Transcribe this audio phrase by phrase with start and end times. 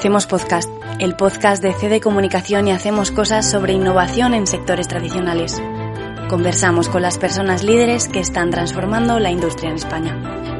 [0.00, 5.62] Hacemos Podcast, el podcast de CD Comunicación y hacemos cosas sobre innovación en sectores tradicionales.
[6.30, 10.59] Conversamos con las personas líderes que están transformando la industria en España.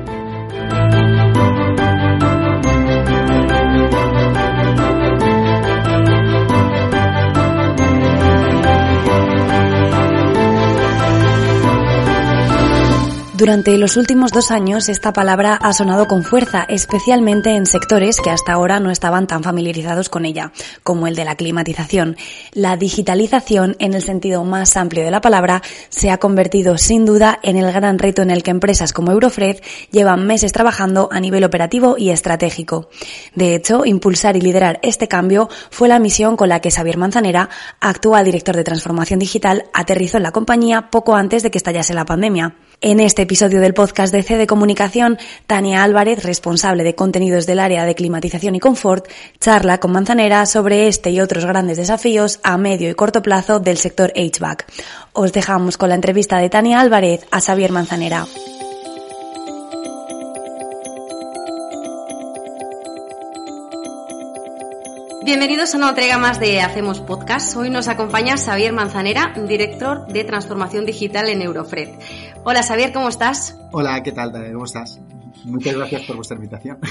[13.40, 18.28] Durante los últimos dos años esta palabra ha sonado con fuerza, especialmente en sectores que
[18.28, 22.18] hasta ahora no estaban tan familiarizados con ella, como el de la climatización.
[22.52, 27.38] La digitalización, en el sentido más amplio de la palabra, se ha convertido sin duda
[27.42, 29.56] en el gran reto en el que empresas como Eurofred
[29.90, 32.90] llevan meses trabajando a nivel operativo y estratégico.
[33.34, 37.48] De hecho, impulsar y liderar este cambio fue la misión con la que Xavier Manzanera,
[37.80, 42.04] actual director de transformación digital, aterrizó en la compañía poco antes de que estallase la
[42.04, 42.54] pandemia.
[42.82, 47.84] En este episodio del podcast de CD Comunicación, Tania Álvarez, responsable de contenidos del área
[47.84, 49.06] de climatización y confort,
[49.38, 53.76] charla con Manzanera sobre este y otros grandes desafíos a medio y corto plazo del
[53.76, 54.64] sector HVAC.
[55.12, 58.24] Os dejamos con la entrevista de Tania Álvarez a Xavier Manzanera.
[65.22, 67.54] Bienvenidos a una entrega más de Hacemos Podcast.
[67.54, 71.90] Hoy nos acompaña Xavier Manzanera, director de transformación digital en Eurofred.
[72.42, 73.58] Hola Xavier, ¿cómo estás?
[73.70, 74.32] Hola, ¿qué tal?
[74.32, 74.98] ¿Cómo estás?
[75.44, 76.78] Muchas gracias por vuestra invitación.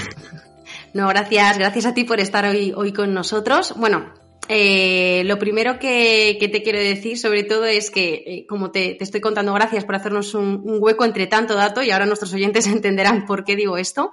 [0.92, 3.74] No, gracias, gracias a ti por estar hoy, hoy con nosotros.
[3.76, 4.12] Bueno,
[4.48, 9.20] eh, lo primero que, te quiero decir, sobre todo, es que, eh, como te, estoy
[9.20, 13.44] contando, gracias por hacernos un, hueco entre tanto dato y ahora nuestros oyentes entenderán por
[13.44, 14.10] qué digo esto.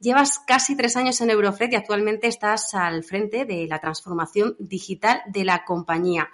[0.00, 5.22] Llevas casi tres años en Eurofred y actualmente estás al frente de la transformación digital
[5.28, 6.28] de la compañía.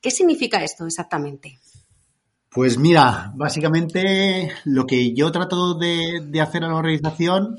[0.00, 1.58] ¿Qué significa esto exactamente?
[2.52, 7.56] Pues mira, básicamente lo que yo trato de, hacer en la organización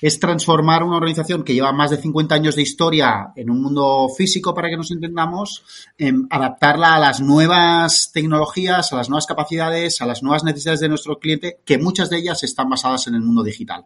[0.00, 4.08] es transformar una organización que lleva más de 50 años de historia en un mundo
[4.08, 5.62] físico, para que nos entendamos,
[5.96, 10.88] en adaptarla a las nuevas tecnologías, a las nuevas capacidades, a las nuevas necesidades de
[10.88, 13.84] nuestro cliente, que muchas de ellas están basadas en el mundo digital.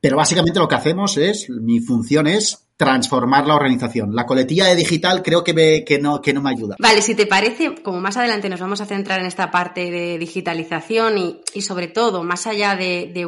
[0.00, 4.14] Pero básicamente lo que hacemos es, mi función es transformar la organización.
[4.14, 6.76] La coletilla de digital creo que, me, que, no, que no me ayuda.
[6.78, 10.16] Vale, si te parece, como más adelante nos vamos a centrar en esta parte de
[10.16, 13.26] digitalización y, y sobre todo, más allá de, de,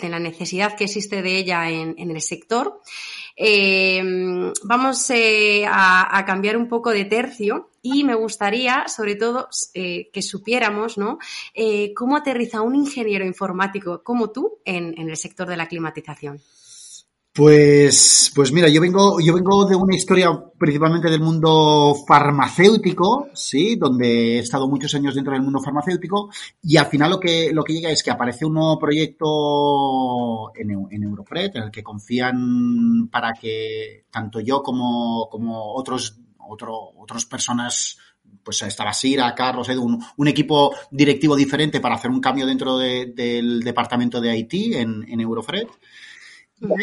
[0.00, 2.80] en la necesidad que existe de ella en, en el sector,
[3.36, 4.02] eh,
[4.62, 10.22] vamos eh, a, cambiar un poco de tercio y me gustaría, sobre todo, eh, que
[10.22, 11.18] supiéramos ¿no?
[11.54, 16.40] Eh, cómo aterriza un ingeniero informático como tú en el sector de la climatización.
[17.36, 23.74] Pues, pues mira, yo vengo, yo vengo de una historia principalmente del mundo farmacéutico, sí,
[23.74, 26.30] donde he estado muchos años dentro del mundo farmacéutico
[26.62, 30.86] y al final lo que, lo que llega es que aparece un nuevo proyecto en,
[30.92, 37.26] en Eurofred en el que confían para que tanto yo como, como otros, otro, otras
[37.26, 37.98] personas
[38.44, 43.06] pues estaba Sira, Carlos, Edu, un, equipo directivo diferente para hacer un cambio dentro de,
[43.06, 45.66] del departamento de IT en, en Eurofred.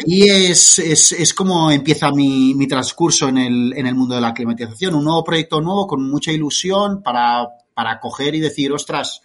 [0.04, 4.20] Y es, es, es como empieza mi, mi transcurso en el, en el mundo de
[4.20, 4.94] la climatización.
[4.94, 9.22] Un nuevo proyecto nuevo con mucha ilusión para, para coger y decir, ostras,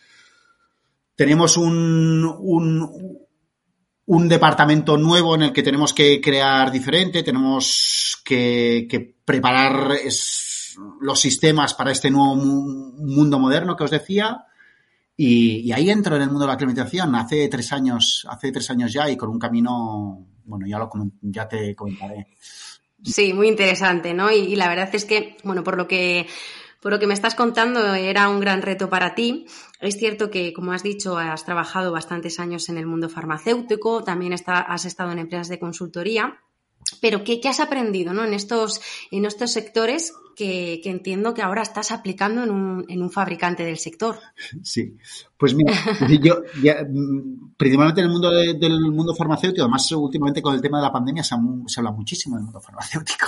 [1.15, 3.19] tenemos un, un,
[4.05, 10.77] un departamento nuevo en el que tenemos que crear diferente, tenemos que, que preparar es,
[11.01, 14.45] los sistemas para este nuevo mundo moderno que os decía.
[15.19, 18.69] Y, y, ahí entro en el mundo de la climatización hace tres años, hace tres
[18.69, 20.89] años ya y con un camino bueno, ya, lo,
[21.21, 22.27] ya te comentaré.
[23.03, 24.31] Sí, muy interesante, ¿no?
[24.31, 26.27] Y, la verdad es que, bueno, por lo que
[26.81, 29.47] por lo que me estás contando, era un gran reto para ti.
[29.81, 34.33] Es cierto que, como has dicho, has trabajado bastantes años en el mundo farmacéutico, también
[34.33, 36.39] has estado en empresas de consultoría.
[37.01, 38.23] Pero, ¿qué, qué has aprendido ¿no?
[38.23, 38.79] en, estos,
[39.11, 43.65] en estos sectores que, que, entiendo que ahora estás aplicando en un, en un, fabricante
[43.65, 44.19] del sector.
[44.61, 44.95] Sí,
[45.35, 45.73] pues mira,
[46.21, 46.85] yo ya,
[47.57, 50.91] principalmente en el mundo de, del mundo farmacéutico, además últimamente con el tema de la
[50.91, 51.35] pandemia se,
[51.65, 53.25] se habla muchísimo del mundo farmacéutico.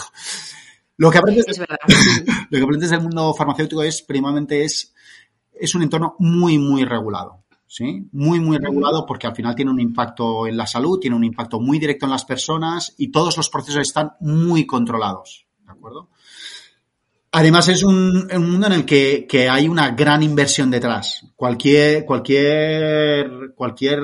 [0.98, 1.78] Lo que aprendes, es verdad.
[2.52, 4.94] lo que aprendes del mundo farmacéutico es, primeramente, es,
[5.54, 7.44] es un entorno muy, muy regulado.
[7.66, 8.08] ¿sí?
[8.12, 11.60] Muy, muy regulado porque al final tiene un impacto en la salud, tiene un impacto
[11.60, 16.10] muy directo en las personas y todos los procesos están muy controlados, ¿de acuerdo?
[17.32, 21.26] Además es un, un mundo en el que, que, hay una gran inversión detrás.
[21.36, 24.02] Cualquier, cualquier, cualquier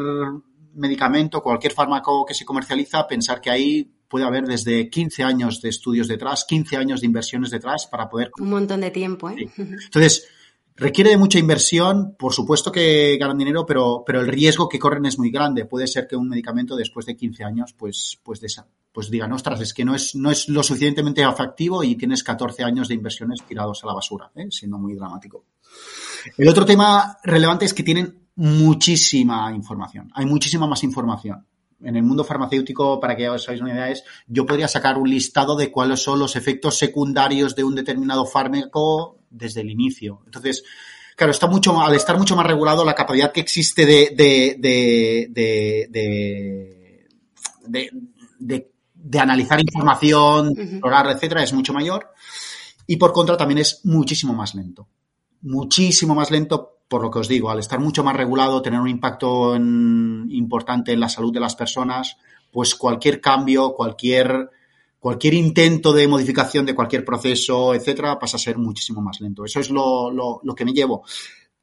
[0.75, 5.69] medicamento, cualquier fármaco que se comercializa, pensar que ahí puede haber desde 15 años de
[5.69, 8.29] estudios detrás, 15 años de inversiones detrás para poder...
[8.39, 9.35] Un montón de tiempo, ¿eh?
[9.37, 9.49] Sí.
[9.57, 10.27] Entonces,
[10.75, 15.07] requiere de mucha inversión, por supuesto que ganan dinero, pero, pero el riesgo que corren
[15.07, 15.65] es muy grande.
[15.65, 19.59] Puede ser que un medicamento después de 15 años pues, pues desa pues digan, ostras,
[19.59, 23.43] es que no es, no es lo suficientemente atractivo y tienes 14 años de inversiones
[23.45, 24.47] tirados a la basura, ¿eh?
[24.49, 25.43] siendo muy dramático.
[26.37, 30.09] El otro tema relevante es que tienen muchísima información.
[30.15, 31.45] Hay muchísima más información.
[31.81, 35.09] En el mundo farmacéutico, para que os hagáis una idea, es, yo podría sacar un
[35.09, 40.21] listado de cuáles son los efectos secundarios de un determinado fármaco desde el inicio.
[40.25, 40.63] Entonces,
[41.17, 45.19] claro, está mucho, al estar mucho más regulado, la capacidad que existe de, de, de,
[48.39, 48.74] de,
[49.05, 52.09] de de analizar información, explorar, etcétera, es mucho mayor.
[52.87, 54.87] Y por contra también es muchísimo más lento.
[55.41, 58.89] Muchísimo más lento, por lo que os digo, al estar mucho más regulado, tener un
[58.89, 62.17] impacto importante en la salud de las personas,
[62.51, 64.49] pues cualquier cambio, cualquier,
[64.99, 69.45] cualquier intento de modificación de cualquier proceso, etcétera, pasa a ser muchísimo más lento.
[69.45, 71.03] Eso es lo, lo, lo que me llevo.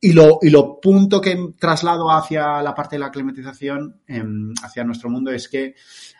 [0.04, 4.82] Y lo, y lo punto que traslado hacia la parte de la climatización, em, hacia
[4.82, 5.76] nuestro mundo, es que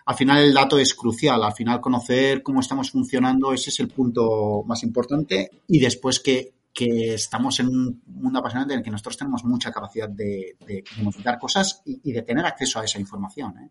[0.07, 1.43] al final el dato es crucial.
[1.43, 5.51] Al final conocer cómo estamos funcionando, ese es el punto más importante.
[5.67, 9.73] Y después que, que estamos en un mundo apasionante en el que nosotros tenemos mucha
[9.73, 13.59] capacidad de, de modificar cosas y, y, de tener acceso a esa información.
[13.59, 13.71] ¿eh?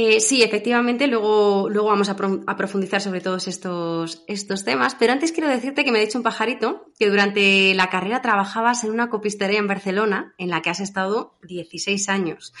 [0.00, 4.94] Eh, sí, efectivamente, luego, luego vamos a, pro, a, profundizar sobre todos estos, estos temas,
[4.94, 8.84] pero antes quiero decirte que me ha dicho un pajarito que durante la carrera trabajabas
[8.84, 12.54] en una copistería en Barcelona en la que has estado 16 años.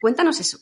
[0.00, 0.58] Cuéntanos eso.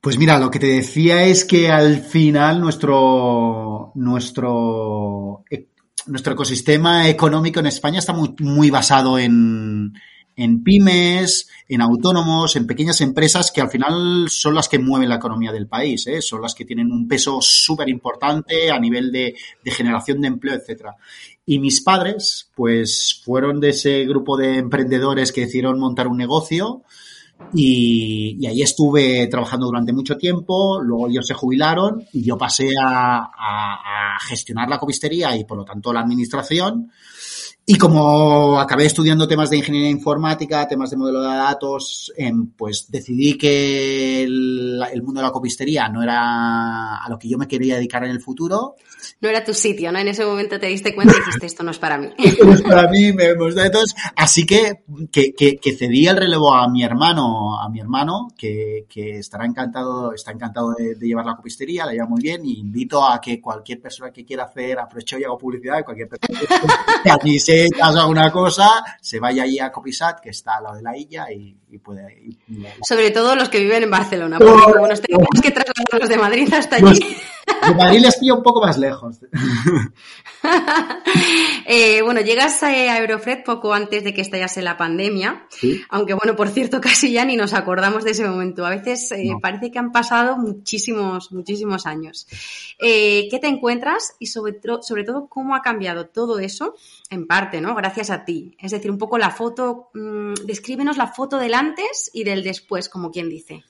[0.00, 5.68] Pues mira, lo que te decía es que al final nuestro, nuestro, e,
[6.06, 9.94] nuestro ecosistema económico en España está muy basado en,
[10.36, 15.16] en pymes, en autónomos, en pequeñas empresas que al final son las que mueven la
[15.16, 16.20] economía del país, ¿eh?
[16.20, 19.34] son las que tienen un peso súper importante a nivel de,
[19.64, 20.96] generación de empleo, etcétera.
[21.46, 26.82] Y mis padres, pues, fueron de ese grupo de emprendedores que decidieron montar un negocio
[27.52, 32.68] y, y ahí estuve trabajando durante mucho tiempo, luego ellos se jubilaron y yo pasé
[32.82, 36.90] a, a, a gestionar la copistería y por lo tanto la administración.
[37.66, 42.90] Y como acabé estudiando temas de ingeniería informática, temas de modelo de datos, eh, pues
[42.90, 47.48] decidí que el, el, mundo de la copistería no era a lo que yo me
[47.48, 48.74] quería dedicar en el futuro.
[49.22, 49.98] No era tu sitio, ¿no?
[49.98, 52.08] En ese momento te diste cuenta y dijiste, esto no es para mí.
[52.18, 53.64] esto no es para mí, me gusta.
[53.64, 58.28] Entonces, así que, que, que, que, cedí el relevo a mi hermano, a mi hermano,
[58.36, 62.44] que, que estará encantado, está encantado de, de, llevar la copistería, la lleva muy bien,
[62.44, 66.40] y invito a que cualquier persona que quiera hacer, aprovecho y hago publicidad, cualquier persona
[67.02, 70.76] que aquí se necesitas alguna cosa, se vaya allí a Copisat, que está al lado
[70.76, 72.36] de la isla, y, y puede...
[72.82, 76.52] Sobre todo los que viven en Barcelona, porque como nos tenemos que trasladarlos de Madrid
[76.52, 77.00] hasta allí.
[77.00, 79.20] Los, de Madrid les pilla un poco más lejos.
[81.66, 85.82] eh, bueno, llegas a Eurofred poco antes de que estallase la pandemia, ¿Sí?
[85.88, 88.66] aunque bueno, por cierto, casi ya ni nos acordamos de ese momento.
[88.66, 89.40] A veces eh, no.
[89.40, 92.26] parece que han pasado muchísimos, muchísimos años.
[92.78, 96.74] Eh, ¿Qué te encuentras y sobre, sobre todo cómo ha cambiado todo eso?
[97.10, 97.74] En parte, ¿no?
[97.74, 98.56] Gracias a ti.
[98.58, 102.88] Es decir, un poco la foto, mmm, descríbenos la foto del antes y del después,
[102.88, 103.64] como quien dice.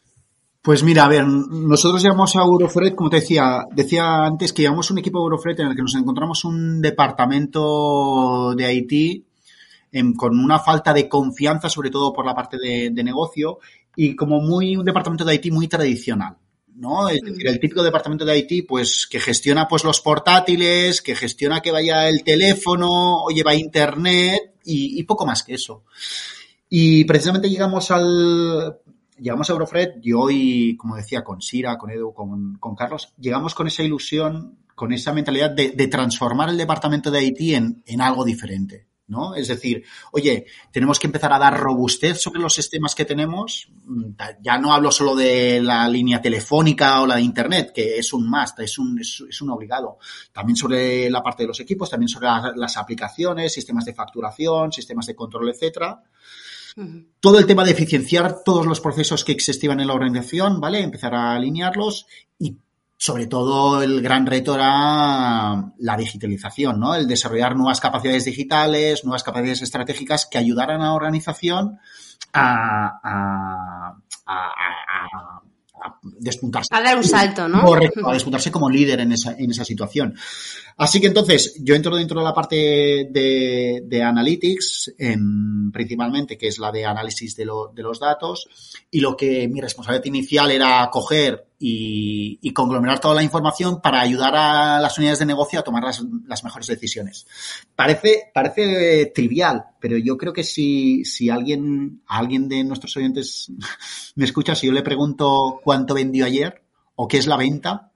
[0.65, 4.91] Pues mira, a ver, nosotros llegamos a Eurofred, como te decía, decía antes que llevamos
[4.91, 9.27] un equipo Eurofred en el que nos encontramos un departamento de IT
[9.93, 13.59] en, con una falta de confianza, sobre todo por la parte de, de, negocio,
[13.95, 16.39] y como muy un departamento de IT muy tradicional.
[16.77, 17.11] ¿no?
[17.11, 21.61] Es decir, el típico departamento de IT, pues, que gestiona pues los portátiles, que gestiona
[21.61, 25.85] que vaya el teléfono, o lleva internet, y, y poco más que eso.
[26.71, 28.79] Y precisamente llegamos al,
[29.19, 33.67] llegamos a Eurofred, yo y, como decía, con Sira, con Edu, con, Carlos, llegamos con
[33.67, 38.89] esa ilusión, con esa mentalidad de, transformar el departamento de IT en, algo diferente.
[39.07, 39.35] ¿No?
[39.35, 43.69] Es decir, oye, tenemos que empezar a dar robustez sobre los sistemas que tenemos.
[44.41, 48.27] Ya no hablo solo de la línea telefónica o la de Internet, que es un
[48.27, 49.99] must, es un, es, un obligado.
[50.33, 55.05] También sobre la parte de los equipos, también sobre las aplicaciones, sistemas de facturación, sistemas
[55.05, 56.03] de control, etcétera.
[57.21, 60.83] Todo el tema de eficienciar todos los procesos que existían en la organización, ¿vale?
[60.83, 62.07] Empezar a alinearlos
[62.39, 62.59] y
[62.97, 66.95] sobre todo el gran reto era la digitalización, ¿no?
[66.95, 71.79] El desarrollar nuevas capacidades digitales, nuevas capacidades estratégicas que ayudaran a la organización
[72.33, 73.95] a,
[76.03, 76.69] despuntarse.
[76.75, 77.63] A dar un salto, ¿no?
[77.63, 80.15] Correcto, a despuntarse como líder en esa, en esa situación.
[80.77, 82.57] Así que entonces, yo entro dentro de la parte
[83.11, 88.49] de, de Analytics, en, principalmente, que es la de análisis de, lo, de, los datos,
[88.91, 94.35] y lo que mi responsabilidad inicial era coger y, conglomerar toda la información para ayudar
[94.37, 97.27] a las unidades de negocio a tomar las, las mejores decisiones.
[97.75, 103.51] Parece, parece trivial, pero yo creo que si, si alguien, alguien de nuestros oyentes
[104.15, 106.63] me escucha, si yo le pregunto cuánto vendió ayer,
[106.97, 107.91] o qué es la venta,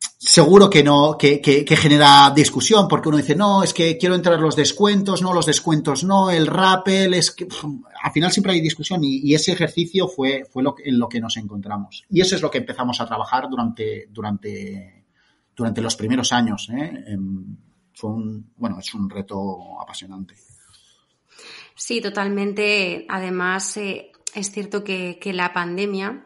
[0.00, 4.40] seguro que no, que, que, genera discusión, porque uno dice, no, es que quiero entrar
[4.40, 7.46] los descuentos, no, los descuentos no, el rappel, es que
[8.02, 11.36] al final siempre hay discusión y, ese ejercicio fue, fue lo, en lo que nos
[11.36, 12.04] encontramos.
[12.10, 15.04] Y eso es lo que empezamos a trabajar durante, durante,
[15.54, 16.68] durante los primeros años.
[16.70, 17.04] ¿eh?
[17.06, 17.56] Em,
[17.94, 20.34] fue un, bueno, es un reto apasionante.
[21.74, 23.06] Sí, totalmente.
[23.08, 26.25] Además, eh, es cierto que, que la pandemia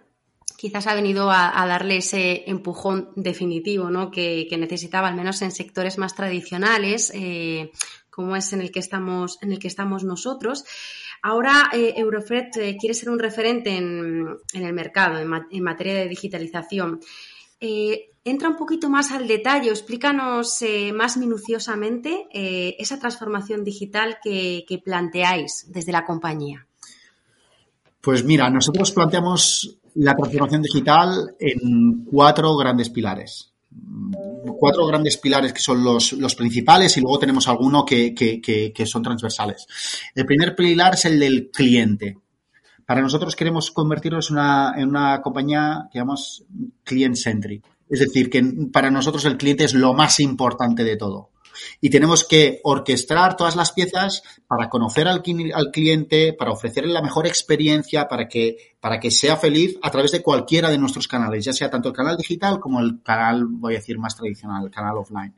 [0.60, 4.10] quizás ha venido a, darle ese empujón definitivo ¿no?
[4.10, 7.72] que, necesitaba, al menos en sectores más tradicionales, eh,
[8.10, 10.66] como es en el que estamos, en el que estamos nosotros.
[11.22, 17.00] Ahora eh, Eurofret eh, quiere ser un referente en, el mercado en, materia de digitalización.
[17.58, 20.62] entra un poquito más al detalle, explícanos
[20.92, 26.66] más minuciosamente esa transformación digital que planteáis desde la compañía.
[28.00, 33.52] Pues mira, nosotros planteamos la transformación digital en cuatro grandes pilares.
[34.58, 39.66] Cuatro grandes pilares que son los, principales y luego tenemos alguno que, que, son transversales.
[40.14, 42.18] El primer pilar es el del cliente.
[42.84, 46.44] Para nosotros queremos convertirnos una, en una compañía que llamamos
[46.82, 47.64] client-centric.
[47.88, 48.42] Es decir, que
[48.72, 51.29] para nosotros el cliente es lo más importante de todo
[51.80, 57.26] y tenemos que orquestar todas las piezas para conocer al, cliente, para ofrecerle la mejor
[57.26, 61.52] experiencia, para que para que sea feliz a través de cualquiera de nuestros canales, ya
[61.52, 64.96] sea tanto el canal digital como el canal, voy a decir, más tradicional, el canal
[64.96, 65.34] offline.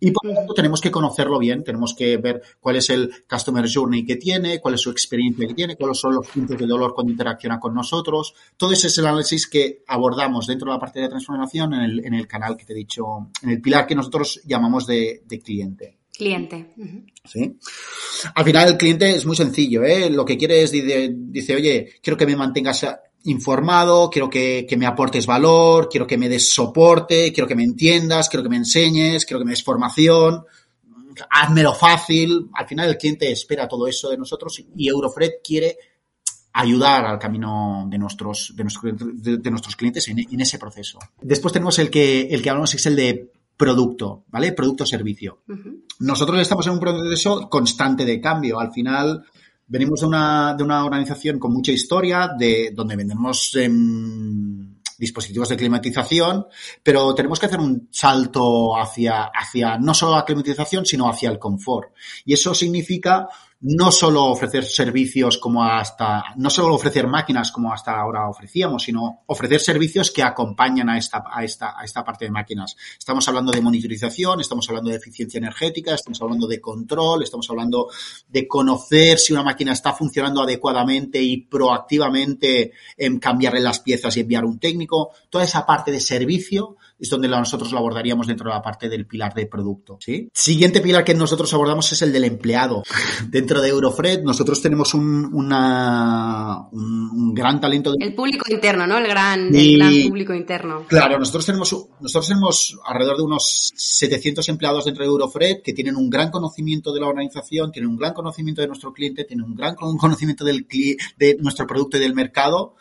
[0.00, 3.66] Y por lo tanto tenemos que conocerlo bien, tenemos que ver cuál es el customer
[3.72, 6.94] journey que tiene, cuál es su experiencia que tiene, cuáles son los puntos de dolor
[6.94, 8.34] cuando interacciona con nosotros.
[8.56, 12.04] Todo ese es el análisis que abordamos dentro de la parte de transformación en el,
[12.04, 15.40] en el canal que te he dicho, en el pilar que nosotros llamamos de, de
[15.40, 15.98] cliente.
[16.14, 16.74] Cliente.
[17.24, 17.56] Sí.
[18.34, 20.10] Al final el cliente es muy sencillo, ¿eh?
[20.10, 22.86] Lo que quiere es, dice, oye, quiero que me mantengas
[23.24, 28.28] informado, quiero que, me aportes valor, quiero que me des soporte, quiero que me entiendas,
[28.28, 30.44] quiero que me enseñes, quiero que me des formación,
[31.30, 32.50] házmelo fácil.
[32.54, 35.76] Al final el cliente espera todo eso de nosotros y Eurofred quiere
[36.54, 40.98] ayudar al camino de nuestros, de nuestros, de, nuestros clientes en, en, ese proceso.
[41.20, 44.52] Después tenemos el que, el que hablamos es el de producto, ¿vale?
[44.52, 45.42] Producto-servicio.
[46.00, 48.58] Nosotros estamos en un proceso constante de cambio.
[48.58, 49.24] Al final,
[49.72, 55.56] venimos de una, de una organización con mucha historia, de donde vendemos em, dispositivos de
[55.56, 56.46] climatización,
[56.82, 61.38] pero tenemos que hacer un salto hacia, hacia no solo la climatización, sino hacia el
[61.38, 61.94] confort.
[62.26, 63.26] Y eso significa
[63.62, 69.20] no solo ofrecer servicios como hasta, no solo ofrecer máquinas como hasta ahora ofrecíamos, sino
[69.26, 72.76] ofrecer servicios que acompañan a esta, a esta, a esta parte de máquinas.
[72.98, 77.88] Estamos hablando de monitorización, estamos hablando de eficiencia energética, estamos hablando de control, estamos hablando
[78.28, 84.20] de conocer si una máquina está funcionando adecuadamente y proactivamente en cambiarle las piezas y
[84.20, 85.12] enviar un técnico.
[85.30, 89.06] Toda esa parte de servicio es donde nosotros lo abordaríamos dentro de la parte del
[89.06, 89.98] pilar de producto.
[90.00, 90.28] ¿sí?
[90.32, 92.84] Siguiente pilar que nosotros abordamos es el del empleado.
[93.28, 97.94] dentro de Eurofred nosotros tenemos un, una, un, gran talento.
[97.98, 98.98] El público interno, ¿no?
[98.98, 100.86] El gran, el gran público interno.
[100.86, 105.96] Claro, nosotros tenemos, nosotros tenemos alrededor de unos 700 empleados dentro de Eurofred que tienen
[105.96, 109.56] un gran conocimiento de la organización, tienen un gran conocimiento de nuestro cliente, tienen un
[109.56, 110.68] gran conocimiento del,
[111.16, 112.76] de nuestro producto y del mercado.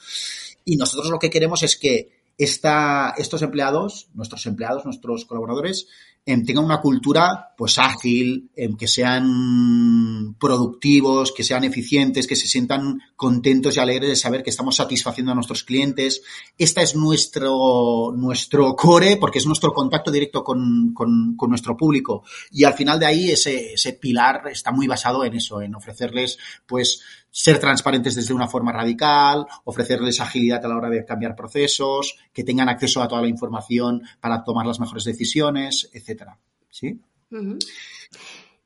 [0.63, 5.87] Y nosotros lo que queremos es que esta, estos empleados, nuestros empleados, nuestros colaboradores,
[6.23, 13.75] tengan una cultura pues ágil, que sean productivos, que sean eficientes, que se sientan contentos
[13.75, 16.21] y alegres de saber que estamos satisfaciendo a nuestros clientes.
[16.57, 22.23] Esta es nuestro, nuestro core, porque es nuestro contacto directo con, con, con nuestro público.
[22.51, 26.37] Y al final de ahí ese, ese pilar está muy basado en eso, en ofrecerles
[26.67, 32.17] pues ser transparentes desde una forma radical, ofrecerles agilidad a la hora de cambiar procesos,
[32.33, 36.37] que tengan acceso a toda la información para tomar las mejores decisiones, etcétera.
[36.69, 36.99] ¿Sí?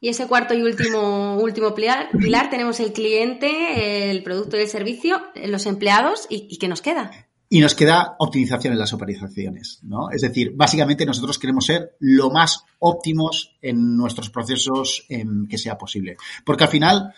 [0.01, 4.67] Y ese cuarto y último, último pilar, pilar, tenemos el cliente, el producto y el
[4.67, 7.12] servicio, los empleados y, ¿qué nos queda?
[7.48, 10.10] Y nos queda optimización en las operaciones, ¿no?
[10.10, 16.17] Es decir, básicamente nosotros queremos ser lo más óptimos en nuestros procesos que sea posible.
[16.43, 17.13] Porque al final,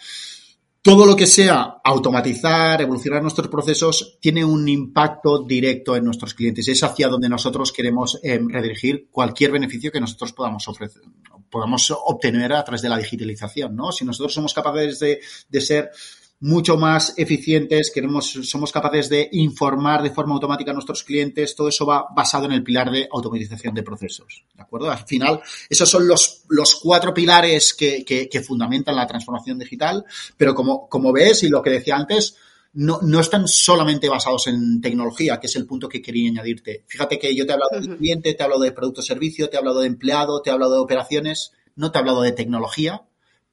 [0.88, 6.66] todo lo que sea automatizar, evolucionar nuestros procesos, tiene un impacto directo en nuestros clientes.
[6.70, 11.02] Es hacia donde nosotros queremos eh, redirigir cualquier beneficio que nosotros podamos ofrecer,
[11.50, 13.92] podamos obtener a través de la digitalización, ¿no?
[13.92, 15.92] Si nosotros somos capaces de, de ser
[16.40, 21.70] mucho más eficientes, queremos, somos capaces de informar de forma automática a nuestros clientes, todo
[21.70, 24.44] eso va basado en el pilar de automatización de procesos.
[24.54, 24.92] ¿De acuerdo?
[24.92, 30.06] Al final, esos son los, los cuatro pilares que, que, fundamentan la transformación digital,
[30.38, 32.36] pero como, como ves y lo que decía antes,
[32.74, 36.84] no, no están solamente basados en tecnología, que es el punto que quería añadirte.
[36.88, 39.56] Fíjate que yo te he hablado de cliente, te he hablado de producto servicio, te
[39.56, 43.07] he hablado de empleado, te he hablado de operaciones, no te he hablado de tecnología,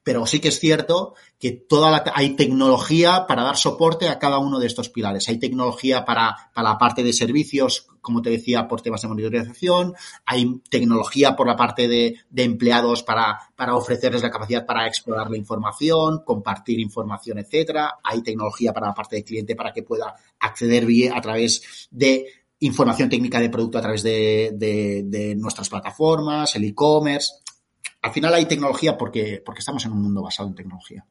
[0.04, 4.38] pero sí que es cierto que toda la, hay tecnología para dar soporte a cada
[4.38, 5.28] uno de estos pilares.
[5.28, 9.94] Hay tecnología para, para la parte de servicios, como te decía, por temas de monitorización,
[10.26, 15.30] hay tecnología por la parte de, de empleados para, para ofrecerles la capacidad para explorar
[15.30, 17.94] la información, compartir información, etcétera.
[18.04, 22.26] Hay tecnología para la parte de cliente para que pueda acceder bien a través de
[22.61, 27.32] información técnica de producto a través de, de, de nuestras plataformas, el e-commerce
[28.04, 31.06] al final hay tecnología porque, porque estamos en un mundo basado en tecnología.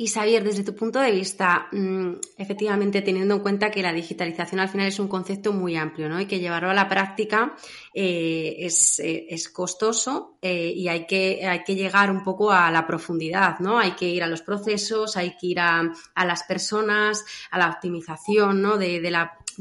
[0.00, 4.60] Y Xavier, desde tu punto de vista, mm, efectivamente teniendo en cuenta que la digitalización
[4.60, 6.20] al final es un concepto muy amplio, ¿no?
[6.20, 7.56] Y que llevarlo a la práctica
[7.92, 12.70] eh, es, eh, es, costoso eh, y hay que, hay que llegar un poco a
[12.70, 13.80] la profundidad, ¿no?
[13.80, 17.68] Hay que ir a los procesos, hay que ir a, a las personas, a la
[17.68, 18.78] optimización, ¿no?
[18.78, 19.10] De, de,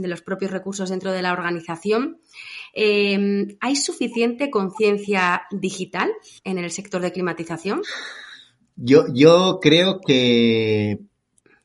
[0.07, 2.19] los propios recursos dentro de la organización.
[2.79, 6.11] Eh, ¿Hay suficiente conciencia digital
[6.43, 7.81] en el sector de climatización?
[8.75, 10.99] Yo, yo creo que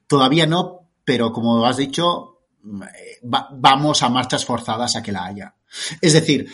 [0.07, 2.39] todavía no, pero como has dicho,
[3.23, 5.55] va, vamos a marchas forzadas a que la haya.
[6.01, 6.49] Es decir,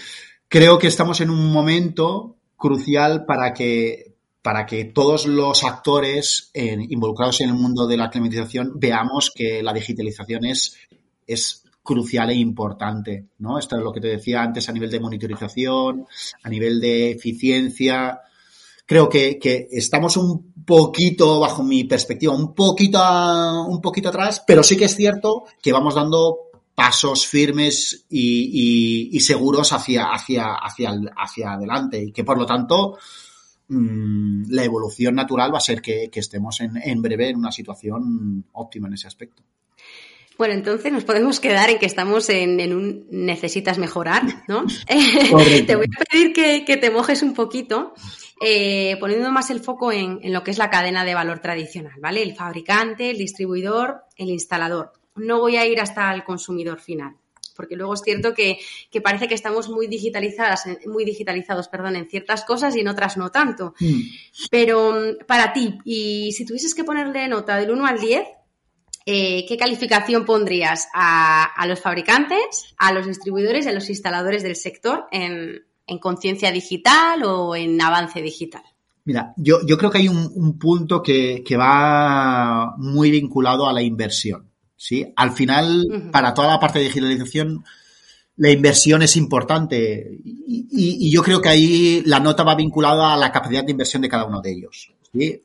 [0.49, 7.41] creo que estamos en un momento crucial para que, para que todos los actores involucrados
[7.43, 10.77] en el mundo de la climatización veamos que la digitalización es,
[11.29, 13.59] es crucial e importante, ¿no?
[13.59, 16.07] Esto es lo que te decía antes a nivel de monitorización,
[16.43, 18.21] a nivel de eficiencia.
[18.85, 23.01] Creo que, que estamos un poquito, bajo mi perspectiva, un poquito,
[23.67, 29.73] un poquito atrás, pero sí que es cierto que vamos dando pasos firmes y, seguros
[29.73, 32.99] hacia, hacia, hacia, adelante y que por lo tanto
[33.69, 37.51] mmm, la evolución natural va a ser que, que estemos en, en breve en una
[37.51, 39.43] situación óptima en ese aspecto.
[40.39, 44.65] Bueno, entonces nos podemos quedar en que estamos en, en un necesitas mejorar, ¿no?
[44.87, 47.93] te voy a pedir que, que, te mojes un poquito,
[48.41, 51.95] eh, poniendo más el foco en, en, lo que es la cadena de valor tradicional,
[52.01, 52.23] ¿vale?
[52.23, 54.93] El fabricante, el distribuidor, el instalador.
[55.17, 57.17] No voy a ir hasta el consumidor final.
[57.57, 58.61] Porque luego es cierto que,
[58.93, 63.17] que parece que estamos muy digitalizadas, muy digitalizados, perdón, en ciertas cosas y en otras
[63.17, 63.75] no tanto.
[63.81, 64.01] Mm.
[64.53, 68.23] Pero para ti, y si tuvieses que ponerle nota del 1 al 10,
[69.11, 74.43] eh, ¿qué calificación pondrías a, a, los fabricantes, a los distribuidores y a los instaladores
[74.43, 78.61] del sector en, en conciencia digital o en avance digital?
[79.07, 83.73] Mira, yo, yo creo que hay un, un punto que, que, va muy vinculado a
[83.73, 84.51] la inversión.
[84.77, 85.11] ¿sí?
[85.17, 86.11] Al final, uh -huh.
[86.11, 87.65] para toda la parte de digitalización,
[88.37, 93.15] la inversión es importante y, y, y, yo creo que ahí la nota va vinculada
[93.15, 94.93] a la capacidad de inversión de cada uno de ellos.
[95.15, 95.43] ¿sí?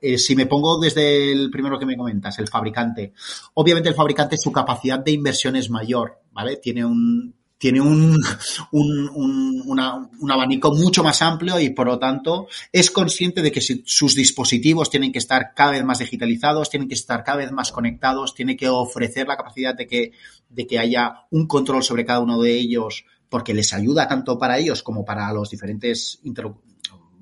[0.00, 3.12] Eh, si me pongo desde el primero que me comentas, el fabricante,
[3.54, 6.56] obviamente el fabricante su capacidad de inversión es mayor, ¿vale?
[6.56, 8.20] Tiene un tiene un,
[8.72, 13.60] un, un, un, abanico mucho más amplio y por lo tanto es consciente de que
[13.60, 17.52] si, sus dispositivos tienen que estar cada vez más digitalizados, tienen que estar cada vez
[17.52, 20.12] más conectados, tiene que ofrecer la capacidad de que,
[20.50, 24.58] de que haya un control sobre cada uno de ellos porque les ayuda tanto para
[24.58, 26.20] ellos como para los diferentes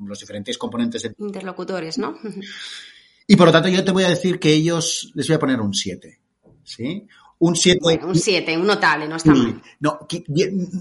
[0.01, 1.15] los diferentes componentes de...
[1.19, 2.17] interlocutores, ¿no?
[3.27, 5.61] Y por lo tanto yo te voy a decir que ellos les voy a poner
[5.61, 6.21] un 7,
[6.63, 7.07] ¿sí?
[7.39, 7.81] Un 7.
[7.83, 9.61] Bueno, un 7, un notable, no está mal.
[9.81, 9.99] No,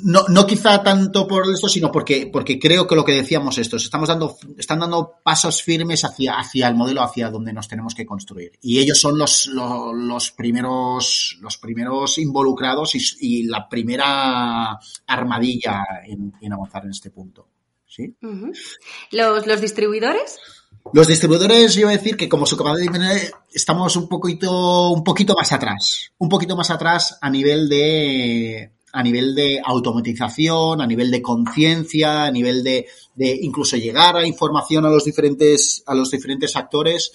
[0.03, 3.83] no, no, quizá tanto por esto, sino porque, porque creo que lo que decíamos estos,
[3.83, 8.05] estamos dando, están dando pasos firmes hacia, hacia el modelo, hacia donde nos tenemos que
[8.05, 8.51] construir.
[8.61, 15.83] Y ellos son los, los, los primeros, los primeros involucrados y, y, la primera armadilla
[16.05, 17.47] en, en avanzar en este punto.
[17.95, 18.15] ¿Sí?
[18.23, 18.57] Uh -huh.
[19.11, 20.39] ¿Los, ¿Los distribuidores?
[20.93, 25.03] Los distribuidores, yo iba a decir que como su capacidad de estamos un poquito, un
[25.03, 26.11] poquito más atrás.
[26.17, 32.25] Un poquito más atrás a nivel de a nivel de automatización, a nivel de conciencia,
[32.25, 37.11] a nivel de, de, incluso llegar a información a los diferentes, a los diferentes actores.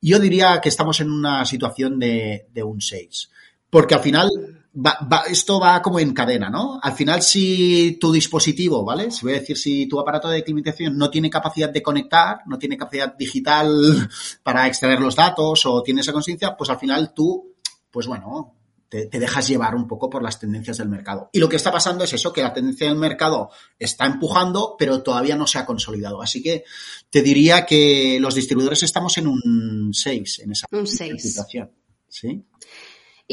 [0.00, 3.30] Yo diría que estamos en una situación de, de un 6.
[3.68, 4.30] Porque al final
[4.74, 6.80] va, va, esto va como en cadena, ¿no?
[6.82, 9.10] Al final, si tu dispositivo, ¿vale?
[9.10, 12.58] Si voy a decir, si tu aparato de climatización no tiene capacidad de conectar, no
[12.58, 14.08] tiene capacidad digital
[14.42, 17.54] para extraer los datos o tiene esa conciencia, pues al final tú,
[17.90, 18.54] pues bueno,
[18.88, 21.30] te, te, dejas llevar un poco por las tendencias del mercado.
[21.32, 25.02] Y lo que está pasando es eso, que la tendencia del mercado está empujando, pero
[25.02, 26.20] todavía no se ha consolidado.
[26.20, 26.64] Así que
[27.08, 31.70] te diría que los distribuidores estamos en un 6 en esa un situación.
[32.08, 32.44] ¿Sí?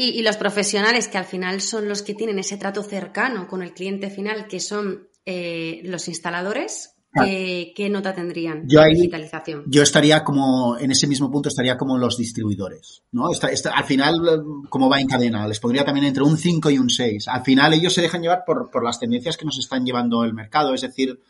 [0.02, 3.62] Y, y, los profesionales que al final son los que tienen ese trato cercano con
[3.62, 9.64] el cliente final, que son eh, los instaladores, ¿qué, nota tendrían yo digitalización?
[9.66, 13.26] Yo estaría como, en ese mismo punto estaría como los distribuidores, ¿no?
[13.26, 17.28] al final, como va en cadena, les pondría también entre un 5 y un 6.
[17.28, 20.32] Al final ellos se dejan llevar por, por las tendencias que nos están llevando el
[20.32, 21.20] mercado, es decir,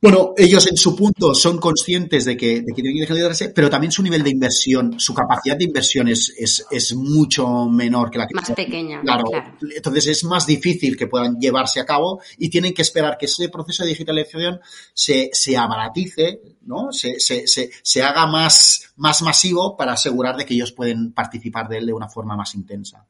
[0.00, 3.70] bueno, ellos en su punto son conscientes de que, de que tienen que liderarse, pero
[3.70, 8.26] también su nivel de inversión, su capacidad de inversión es, es, mucho menor que la
[8.26, 8.34] que...
[8.34, 9.00] Más pequeña.
[9.00, 9.24] Claro,
[9.74, 13.48] Entonces es más difícil que puedan llevarse a cabo y tienen que esperar que ese
[13.48, 14.60] proceso de digitalización
[14.92, 16.92] se, se abaratice, ¿no?
[16.92, 21.68] Se, se, se, se haga más, más masivo para asegurar de que ellos pueden participar
[21.68, 23.06] de él de una forma más intensa.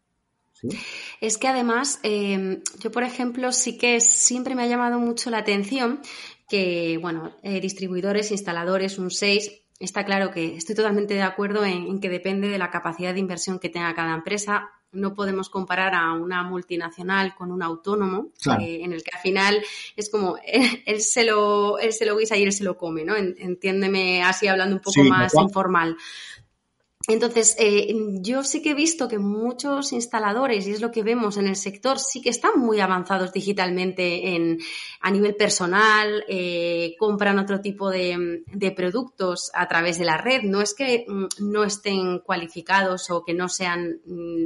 [1.21, 5.39] Es que además, eh, yo por ejemplo, sí que siempre me ha llamado mucho la
[5.39, 6.01] atención
[6.49, 12.01] que, bueno, eh, distribuidores, instaladores, un 6, está claro que estoy totalmente de acuerdo en,
[12.01, 14.71] que depende de la capacidad de inversión que tenga cada empresa.
[14.93, 18.31] No podemos comparar a una multinacional con un autónomo,
[18.61, 19.63] eh, en el que al final
[19.97, 23.17] es como él, se lo, él se lo guisa y él se lo come, ¿no?
[23.17, 25.97] Entiéndeme así hablando un poco más informal.
[27.09, 31.37] Entonces, eh, yo sí que he visto que muchos instaladores, y es lo que vemos
[31.37, 34.59] en el sector, sí que están muy avanzados digitalmente en,
[35.01, 38.43] a nivel personal, eh, compran otro tipo de,
[38.77, 40.43] productos a través de la red.
[40.43, 44.45] No es que mm, no estén cualificados o que no sean mm,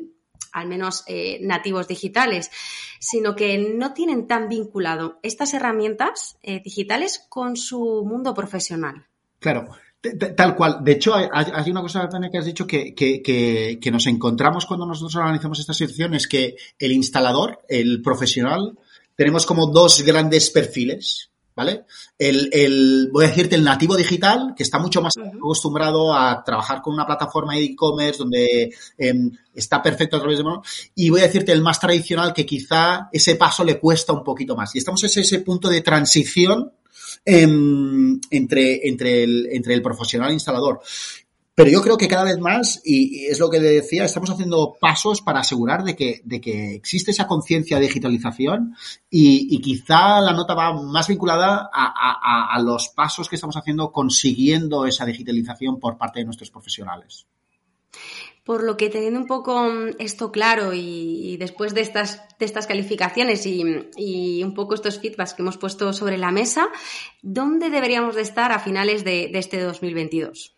[0.53, 2.51] al menos eh, nativos digitales,
[2.99, 9.07] sino que no tienen tan vinculado estas herramientas digitales con su mundo profesional.
[9.39, 9.69] Claro,
[10.01, 10.79] Tal cual.
[10.83, 15.17] De hecho, hay, una cosa, Tania, que has dicho que, que, nos encontramos cuando nosotros
[15.17, 18.79] analizamos esta situación, es que el instalador, el profesional,
[19.15, 21.85] tenemos como dos grandes perfiles, ¿vale?
[22.19, 26.81] El, el, voy a decirte, el nativo digital, que está mucho más acostumbrado a trabajar
[26.81, 30.63] con una plataforma de e-commerce donde em, está perfecto a través de mano,
[30.95, 34.57] y voy a decirte el más tradicional, que quizá ese paso le cuesta un poquito
[34.57, 34.75] más.
[34.75, 36.73] Y estamos en ese punto de transición
[37.25, 40.81] Em, entre, entre, el, entre el profesional instalador.
[41.55, 45.21] Pero yo creo que cada vez más, y, es lo que decía, estamos haciendo pasos
[45.21, 48.75] para asegurar de que, de que existe esa conciencia de digitalización
[49.11, 54.87] y, quizá la nota va más vinculada a, a, los pasos que estamos haciendo consiguiendo
[54.87, 57.27] esa digitalización por parte de nuestros profesionales.
[58.45, 62.67] Por lo que teniendo un poco mm, esto claro y, después de estas, de estas
[62.67, 66.69] calificaciones y, un poco estos feedbacks que hemos puesto sobre la mesa,
[67.23, 70.55] ¿dónde deberíamos de estar a finales de, este 2022?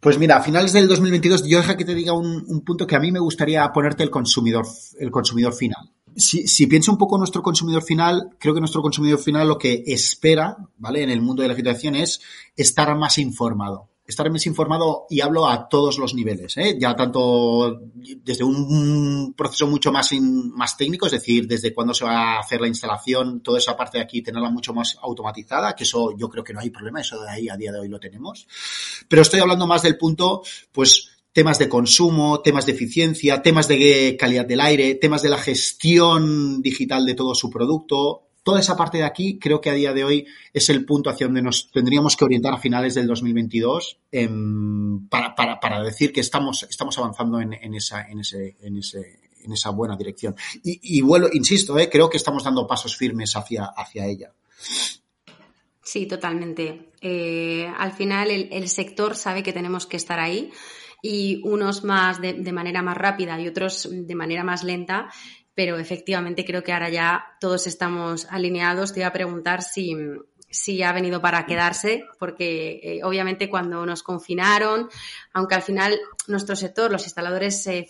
[0.00, 3.00] Pues mira, a finales del 2022 yo deja que te diga un, punto que a
[3.00, 4.66] mí me gustaría ponerte el consumidor,
[4.98, 5.90] el consumidor final.
[6.16, 9.58] Si, si, pienso un poco en nuestro consumidor final, creo que nuestro consumidor final lo
[9.58, 11.02] que espera, ¿vale?
[11.02, 12.20] En el mundo de la agitación es
[12.54, 16.76] estar más informado estar más informado y hablo a todos los niveles, ¿eh?
[16.78, 17.80] ya tanto
[18.22, 22.60] desde un proceso mucho más, más técnico, es decir, desde cuándo se va a hacer
[22.60, 26.44] la instalación, toda esa parte de aquí, tenerla mucho más automatizada, que eso yo creo
[26.44, 28.46] que no hay problema, eso de ahí a día de hoy lo tenemos.
[29.08, 34.16] Pero estoy hablando más del punto, pues, temas de consumo, temas de eficiencia, temas de
[34.18, 38.98] calidad del aire, temas de la gestión digital de todo su producto, toda esa parte
[38.98, 42.16] de aquí creo que a día de hoy es el punto hacia donde nos tendríamos
[42.16, 47.40] que orientar a finales del 2022 em, para, para, para, decir que estamos, estamos avanzando
[47.40, 50.36] en, esa, en, ese, en, ese, en esa buena dirección.
[50.62, 54.32] Y, y vuelo, insisto, eh, creo que estamos dando pasos firmes hacia, hacia ella.
[55.82, 56.90] Sí, totalmente.
[57.00, 60.52] Eh, al final el, sector sabe que tenemos que estar ahí
[61.02, 65.10] y unos más de manera más rápida y otros de manera más lenta
[65.54, 68.92] pero efectivamente creo que ahora ya todos estamos alineados.
[68.92, 69.94] Te iba a preguntar si,
[70.50, 74.88] si ha venido para quedarse, porque eh, obviamente cuando nos confinaron,
[75.32, 77.86] aunque al final nuestro sector, los instaladores, eh,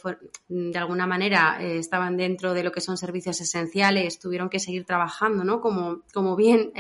[0.49, 4.85] de alguna manera eh, estaban dentro de lo que son servicios esenciales, tuvieron que seguir
[4.85, 5.61] trabajando, ¿no?
[5.61, 6.73] Como, como bien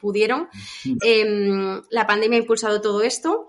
[0.00, 0.48] pudieron.
[1.02, 3.48] Em, la pandemia ha impulsado todo esto.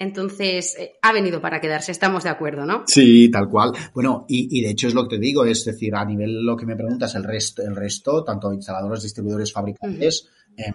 [0.00, 2.84] Entonces, eh, ha venido para quedarse, estamos de acuerdo, ¿no?
[2.86, 3.72] Sí, tal cual.
[3.94, 6.64] Bueno, y, de hecho es lo que te digo, es decir, a nivel lo que
[6.64, 10.72] me preguntas, el resto, el resto tanto instaladores, distribuidores, fabricantes, em,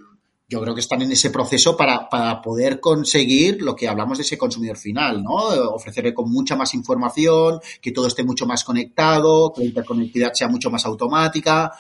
[0.48, 4.26] yo creo que están en ese proceso para, para, poder conseguir lo que hablamos de
[4.26, 5.34] ese consumidor final, ¿no?
[5.74, 10.50] Ofrecerle con mucha más información, que todo esté mucho más conectado, que la interconectividad sea
[10.50, 11.72] mucho más automática.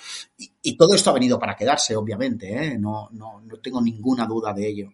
[0.64, 2.80] Y, todo esto ha venido para quedarse, obviamente, ¿eh?
[2.80, 4.90] No, no, no tengo ninguna duda de ello.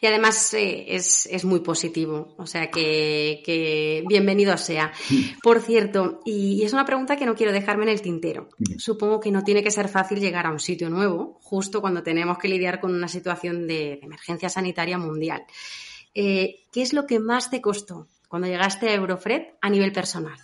[0.00, 4.92] Y además eh, es, muy positivo, o sea que, bienvenido sea.
[5.42, 8.48] Por cierto, y, es una pregunta que no quiero dejarme en el tintero.
[8.78, 12.38] Supongo que no tiene que ser fácil llegar a un sitio nuevo, justo cuando tenemos
[12.38, 15.44] que lidiar con una situación de, emergencia sanitaria mundial.
[16.14, 20.38] Eh, ¿Qué es lo que más te costó cuando llegaste a Eurofred a nivel personal?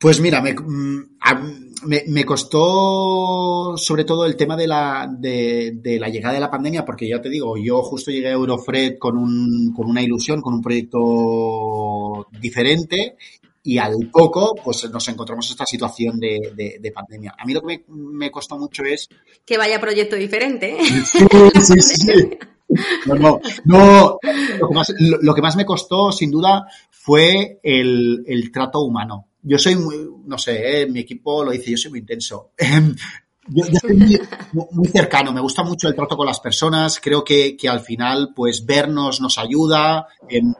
[0.00, 1.10] Pues mira, me, mm,
[2.06, 7.06] me, costó sobre todo el tema de la, de, la llegada de la pandemia, porque
[7.06, 10.62] ya te digo, yo justo llegué a Eurofred con, un, con una ilusión, con un
[10.62, 13.18] proyecto diferente
[13.62, 17.34] y al poco, pues nos encontramos esta situación de, pandemia.
[17.38, 19.06] A mí lo que me, costó mucho es...
[19.44, 20.78] Que vaya proyecto diferente.
[20.80, 20.84] ¿eh?
[21.04, 21.26] Sí,
[21.60, 22.38] sí, sí.
[23.04, 24.18] No, no, no.
[24.60, 29.26] Lo, que más, lo, que más, me costó, sin duda, fue el, el trato humano
[29.42, 32.52] yo soy muy, no sé, eh, mi equipo lo dice, yo soy muy intenso.
[32.58, 32.94] Em,
[33.48, 33.96] yo, soy
[34.52, 38.32] muy, cercano, me gusta mucho el trato con las personas, creo que, que al final,
[38.34, 40.06] pues vernos nos ayuda.
[40.28, 40.52] Em,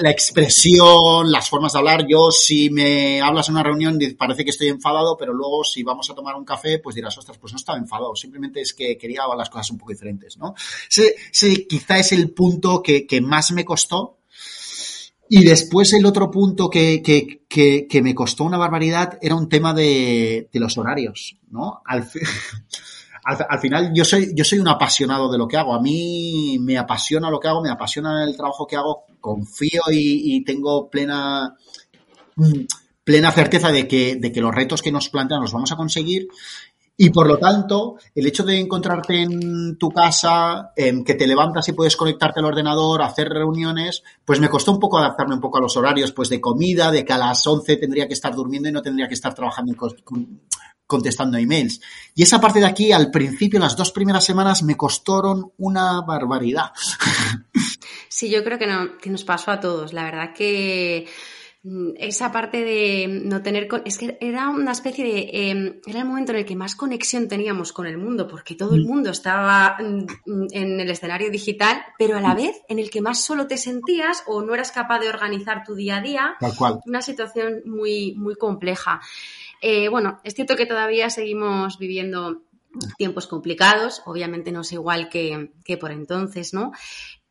[0.00, 2.06] la expresión, las formas de hablar.
[2.06, 6.08] Yo, si me hablas en una reunión, parece que estoy enfadado, pero luego, si vamos
[6.10, 8.14] a tomar un café, pues dirás, ostras, pues no estaba enfadado.
[8.14, 10.54] Simplemente es que quería las cosas un poco diferentes, ¿no?
[10.88, 14.17] Ese, quizá es el punto que, que más me costó
[15.28, 19.74] y después el otro punto que, que, que, me costó una barbaridad era un tema
[19.74, 21.82] de, de los horarios, ¿no?
[23.24, 25.74] Al, al, final yo soy, yo soy un apasionado de lo que hago.
[25.74, 30.36] A mí me apasiona lo que hago, me apasiona el trabajo que hago, confío y,
[30.36, 31.54] y tengo plena,
[32.36, 32.60] mm,
[33.04, 36.28] plena certeza de que, de que los retos que nos plantean los vamos a conseguir
[37.00, 41.68] y por lo tanto, el hecho de encontrarte en tu casa, en que te levantas
[41.68, 45.58] y puedes conectarte al ordenador, hacer reuniones, pues me costó un poco adaptarme un poco
[45.58, 48.68] a los horarios, pues de comida, de que a las 11 tendría que estar durmiendo
[48.68, 49.76] y no tendría que estar trabajando
[50.88, 51.80] contestando emails.
[52.16, 56.72] Y esa parte de aquí, al principio, las dos primeras semanas, me costaron una barbaridad.
[58.08, 59.92] Sí, yo creo que, no, que nos pasó a todos.
[59.92, 61.06] La verdad que
[61.96, 63.68] esa parte de no tener...
[63.84, 65.50] Es que era una especie de...
[65.50, 68.74] Em, era el momento en el que más conexión teníamos con el mundo, porque todo
[68.74, 68.88] el mm.
[68.88, 73.22] mundo estaba mm, en el escenario digital, pero a la vez en el que más
[73.22, 76.36] solo te sentías o no eras capaz de organizar tu día a día.
[76.40, 76.80] Tal cual.
[76.86, 79.00] Una situación muy, muy compleja.
[79.60, 82.42] Eh, bueno, es cierto que todavía seguimos viviendo
[82.96, 86.72] tiempos complicados, obviamente no es igual que, que por entonces, ¿no?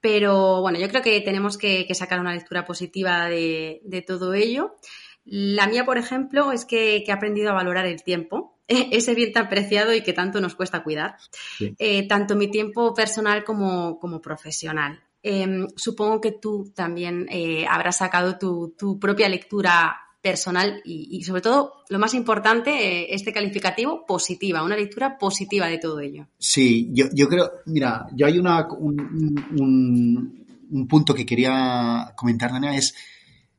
[0.09, 4.77] Pero bueno, yo creo que tenemos que, sacar una lectura positiva de, todo ello.
[5.25, 9.49] La mía, por ejemplo, es que, he aprendido a valorar el tiempo, ese bien tan
[9.49, 11.17] preciado y que tanto nos cuesta cuidar,
[11.59, 15.03] eh, tanto mi tiempo personal como, profesional.
[15.21, 21.41] Em, supongo que tú también eh, habrás sacado tu, tu propia lectura personal y, sobre
[21.41, 26.27] todo, lo más importante, eh, este calificativo, positiva, una lectura positiva de todo ello.
[26.37, 32.75] Sí, yo, yo creo, mira, yo hay una, un, un, punto que quería comentar, Dania,
[32.75, 32.95] es,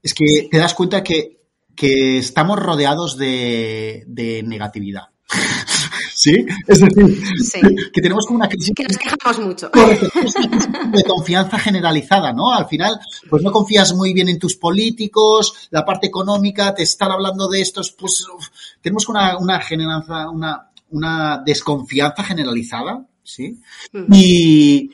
[0.03, 1.41] es que te das cuenta que,
[1.75, 5.05] que estamos rodeados de, de negatividad.
[6.19, 6.45] ¿Sí?
[6.67, 8.73] Es decir, que tenemos como una crisis.
[8.75, 9.71] Que nos quejamos mucho.
[10.91, 12.53] De confianza generalizada, ¿no?
[12.53, 12.99] Al final,
[13.31, 17.61] pues no confías muy bien en tus políticos, la parte económica, te están hablando de
[17.61, 18.27] estos, pues
[18.81, 19.61] tenemos una, una
[20.33, 23.61] una, una desconfianza generalizada, ¿sí?
[24.11, 24.91] Y,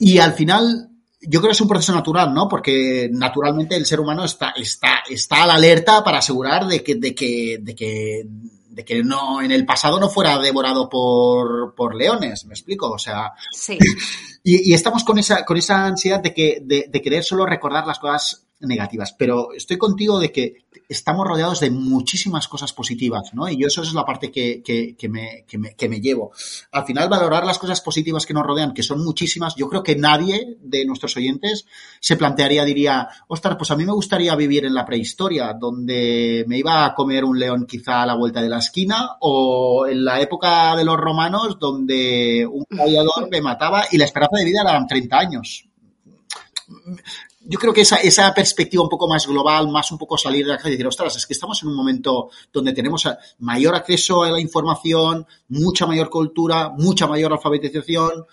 [0.00, 0.88] y al final,
[1.20, 2.48] yo creo que es un proceso natural, ¿no?
[2.48, 6.96] Porque naturalmente el ser humano está, está, está a la alerta para asegurar de que,
[6.96, 8.26] de que, de que
[8.74, 12.98] de que no en el pasado no fuera devorado por, por leones, me explico, o
[12.98, 13.78] sea, sí.
[14.42, 17.86] y, y, estamos con esa con esa ansiedad de que de, de, querer solo recordar
[17.86, 23.48] las cosas negativas, pero estoy contigo de que estamos rodeados de muchísimas cosas positivas, ¿no?
[23.48, 26.32] Y yo eso es la parte que, que, me, que, me, que me llevo.
[26.72, 29.96] Al final, valorar las cosas positivas que nos rodean, que son muchísimas, yo creo que
[29.96, 31.66] nadie de nuestros oyentes
[32.00, 36.58] se plantearía, diría, ostras, pues a mí me gustaría vivir en la prehistoria, donde me
[36.58, 40.20] iba a comer un león quizá a la vuelta de la esquina, o en la
[40.20, 44.86] época de los romanos, donde un gladiador me mataba y la esperanza de vida eran
[44.86, 45.68] 30 años
[47.46, 50.52] yo creo que esa, esa perspectiva un poco más global, más un poco salir de
[50.52, 54.22] la calle y decir, ostras, es que estamos en un momento donde tenemos mayor acceso
[54.22, 58.26] a la información, mucha mayor cultura, mucha mayor alfabetización.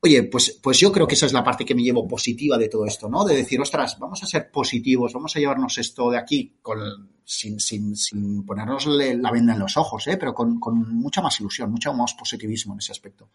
[0.00, 2.68] Oye, pues, pues yo creo que esa es la parte que me llevo positiva de
[2.68, 3.24] todo esto, ¿no?
[3.24, 6.78] De decir, ostras, vamos a ser positivos, vamos a llevarnos esto de aquí con,
[7.24, 10.16] sin, sin, sin ponernos la venda en los ojos, ¿eh?
[10.16, 13.28] pero con, con mucha más ilusión, mucho más positivismo en ese aspecto.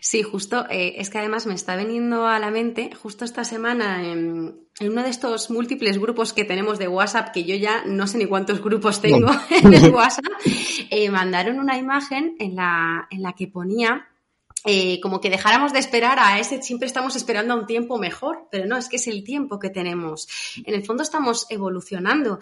[0.00, 4.04] Sí, justo, eh, es que además me está veniendo a la mente, justo esta semana,
[4.04, 8.18] en, uno de estos múltiples grupos que tenemos de WhatsApp, que yo ya no sé
[8.18, 10.24] ni cuántos grupos tengo en el WhatsApp,
[10.90, 14.08] eh, mandaron una imagen en la, en la que ponía
[14.64, 18.48] eh, como que dejáramos de esperar a ese, siempre estamos esperando a un tiempo mejor,
[18.50, 20.26] pero no, es que es el tiempo que tenemos.
[20.64, 22.38] En el fondo estamos evolucionando.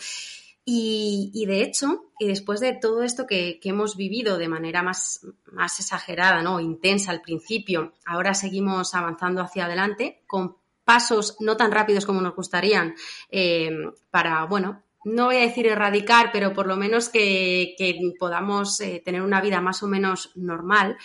[0.64, 5.80] Y, de hecho, y después de todo esto que, hemos vivido de manera más, más
[5.80, 6.60] exagerada, ¿no?
[6.60, 12.36] intensa al principio, ahora seguimos avanzando hacia adelante con pasos no tan rápidos como nos
[12.36, 12.94] gustarían
[13.30, 13.70] eh,
[14.10, 17.74] para, bueno, no voy a decir erradicar, pero por lo menos que,
[18.18, 20.96] podamos eh, tener una vida más o menos normal.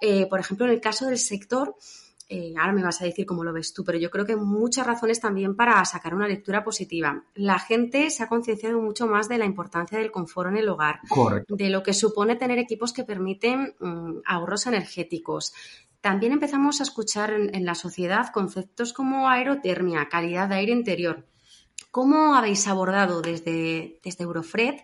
[0.00, 1.74] Eh, por ejemplo, en el caso del sector,
[2.30, 4.38] eh, ahora me vas a decir cómo lo ves tú, pero yo creo que hay
[4.38, 7.24] muchas razones también para sacar una lectura positiva.
[7.34, 11.00] La gente se ha concienciado mucho más de la importancia del confort en el hogar,
[11.48, 15.54] de lo que supone tener equipos que permiten mm, ahorros energéticos.
[16.02, 21.26] También empezamos a escuchar en, la sociedad conceptos como aerotermia, calidad de aire interior.
[21.90, 24.74] ¿Cómo habéis abordado desde, desde Eurofred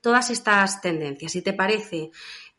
[0.00, 1.30] todas estas tendencias?
[1.30, 2.10] Si te parece,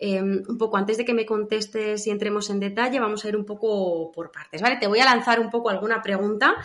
[0.01, 3.35] Em, un poco antes de que me contestes y entremos en detalle, vamos a ir
[3.35, 4.77] un poco por partes, ¿vale?
[4.77, 6.55] Te voy a lanzar un poco alguna pregunta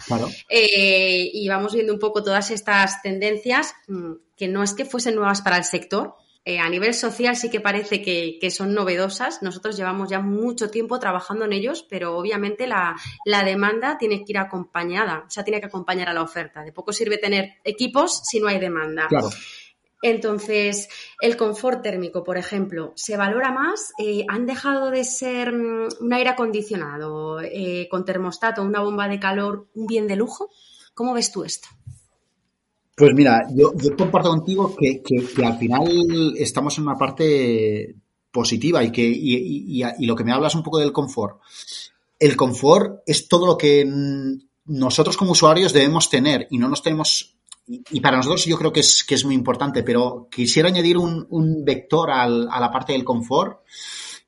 [0.48, 5.16] eh, y vamos viendo un poco todas estas tendencias mm, que no es que fuesen
[5.16, 6.14] nuevas para el sector,
[6.46, 9.42] eh, a nivel social sí que parece que, son novedosas.
[9.42, 12.94] Nosotros llevamos ya mucho tiempo trabajando en ellos, pero obviamente la,
[13.24, 16.62] la, demanda tiene que ir acompañada, o sea, tiene que acompañar a la oferta.
[16.62, 19.06] De poco sirve tener equipos si no hay demanda.
[19.08, 19.30] Claro.
[20.06, 23.94] Entonces, el confort térmico, por ejemplo, se valora más.
[23.96, 29.18] Eh, ¿Han dejado de ser mm, un aire acondicionado eh, con termostato, una bomba de
[29.18, 30.50] calor, un bien de lujo?
[30.92, 31.68] ¿Cómo ves tú esto?
[32.94, 35.02] Pues mira, yo, comparto contigo que,
[35.42, 37.96] al final estamos en una parte
[38.30, 41.40] positiva y que y, lo que me hablas un poco del confort.
[42.18, 43.90] El confort es todo lo que
[44.66, 47.33] nosotros como usuarios debemos tener y no nos tenemos
[47.66, 51.26] y, para nosotros yo creo que es, que es muy importante, pero quisiera añadir un,
[51.30, 53.60] un vector al, a la parte del confort,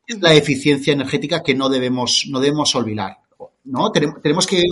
[0.06, 3.18] es la eficiencia energética que no debemos, no debemos olvidar.
[3.64, 3.90] ¿no?
[3.90, 4.62] Tenemos, que,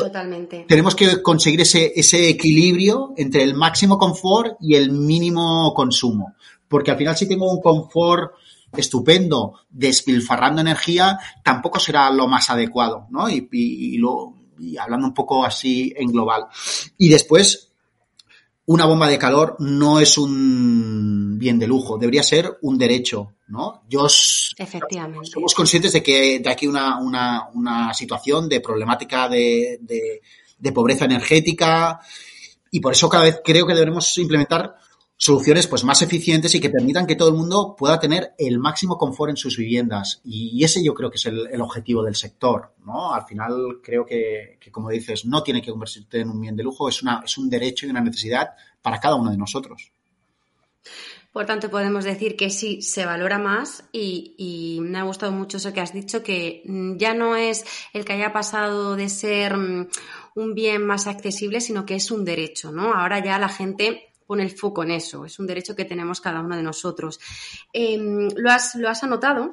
[0.68, 6.34] tenemos que conseguir ese, ese equilibrio entre el máximo confort y el mínimo consumo.
[6.68, 8.32] Porque al final si tengo un confort
[8.72, 13.28] estupendo despilfarrando energía, tampoco será lo más adecuado, ¿no?
[13.28, 16.46] Y, y, lo, y hablando un poco así en global.
[16.96, 17.73] Y después,
[18.66, 23.82] una bomba de calor no es un bien de lujo, debería ser un derecho, ¿no?
[23.88, 24.06] Yo
[24.56, 25.30] Efectivamente.
[25.30, 30.22] somos conscientes de que de aquí una, una, una situación de problemática de, de,
[30.58, 32.00] de pobreza energética
[32.70, 34.76] y por eso cada vez creo que debemos implementar
[35.16, 38.98] soluciones pues más eficientes y que permitan que todo el mundo pueda tener el máximo
[38.98, 40.20] confort en sus viviendas.
[40.24, 43.14] Y, ese yo creo que es el, objetivo del sector, ¿no?
[43.14, 46.88] Al final creo que, como dices, no tiene que convertirse en un bien de lujo,
[46.88, 48.50] es, una, es un derecho y una necesidad
[48.82, 49.92] para cada uno de nosotros.
[51.32, 55.56] Por tanto, podemos decir que sí, se valora más y, y, me ha gustado mucho
[55.56, 59.56] eso que has dicho, que mm, ya no es el que haya pasado de ser
[59.56, 59.88] mm,
[60.36, 62.94] un bien más accesible, sino que es un derecho, ¿no?
[62.94, 66.40] Ahora ya la gente pone el foco en eso, es un derecho que tenemos cada
[66.40, 67.20] uno de nosotros.
[67.72, 69.52] Em, ¿lo, has, ¿Lo has anotado?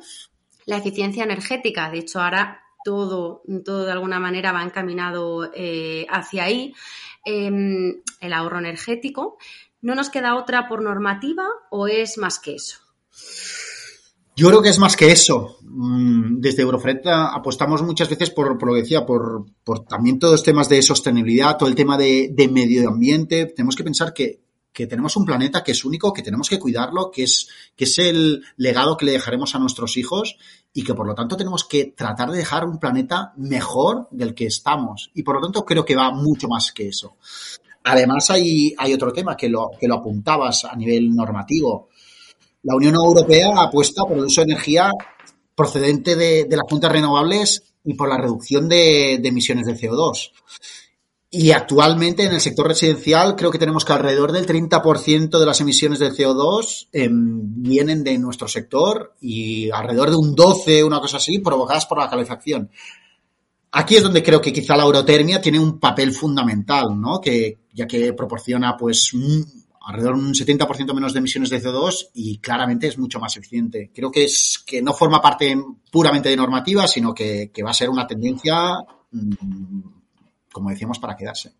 [0.66, 6.44] La eficiencia energética, de hecho ahora todo, todo de alguna manera va encaminado eh, hacia
[6.44, 6.74] ahí.
[7.24, 9.38] Em, el ahorro energético.
[9.82, 12.80] ¿No nos queda otra por normativa o es más que eso?
[14.36, 15.58] Yo creo que es más que eso.
[15.62, 20.34] Mm, desde Eurofred apostamos muchas veces por, por lo que decía, por, por, también todos
[20.34, 23.48] los temas de sostenibilidad, todo el tema de medio ambiente.
[23.48, 24.40] Tenemos que pensar que
[24.74, 28.00] que tenemos un planeta que es único, que tenemos que cuidarlo, que es, que es
[28.00, 30.38] el legado que le dejaremos a nuestros hijos
[30.74, 34.46] y que por lo tanto tenemos que tratar de dejar un planeta mejor del que
[34.46, 35.12] estamos.
[35.14, 37.18] Y por lo tanto creo que va mucho más que eso.
[37.84, 41.90] Además hay, hay otro tema que lo, que lo apuntabas a nivel normativo.
[42.64, 44.92] La Unión Europea apuesta por el uso de energía
[45.56, 50.32] procedente de, las fuentes renovables y por la reducción de, de emisiones de CO2.
[51.34, 55.62] Y actualmente en el sector residencial creo que tenemos que alrededor del 30% de las
[55.62, 61.18] emisiones de CO2 em, vienen de nuestro sector y alrededor de un 12, una cosa
[61.18, 62.70] así, provocadas por la calefacción.
[63.72, 67.22] Aquí es donde creo que quizá la eurotermia tiene un papel fundamental, ¿no?
[67.22, 69.14] Que, ya que proporciona pues
[69.86, 73.90] alrededor de un 70% menos de emisiones de CO2 y claramente es mucho más eficiente.
[73.96, 75.56] Creo que es que no forma parte
[75.90, 78.74] puramente de normativa, sino que, va a ser una tendencia
[79.12, 79.82] mm,
[80.52, 81.54] como decíamos, para quedarse.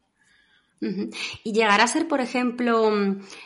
[1.44, 2.92] Y llegará a ser, por ejemplo,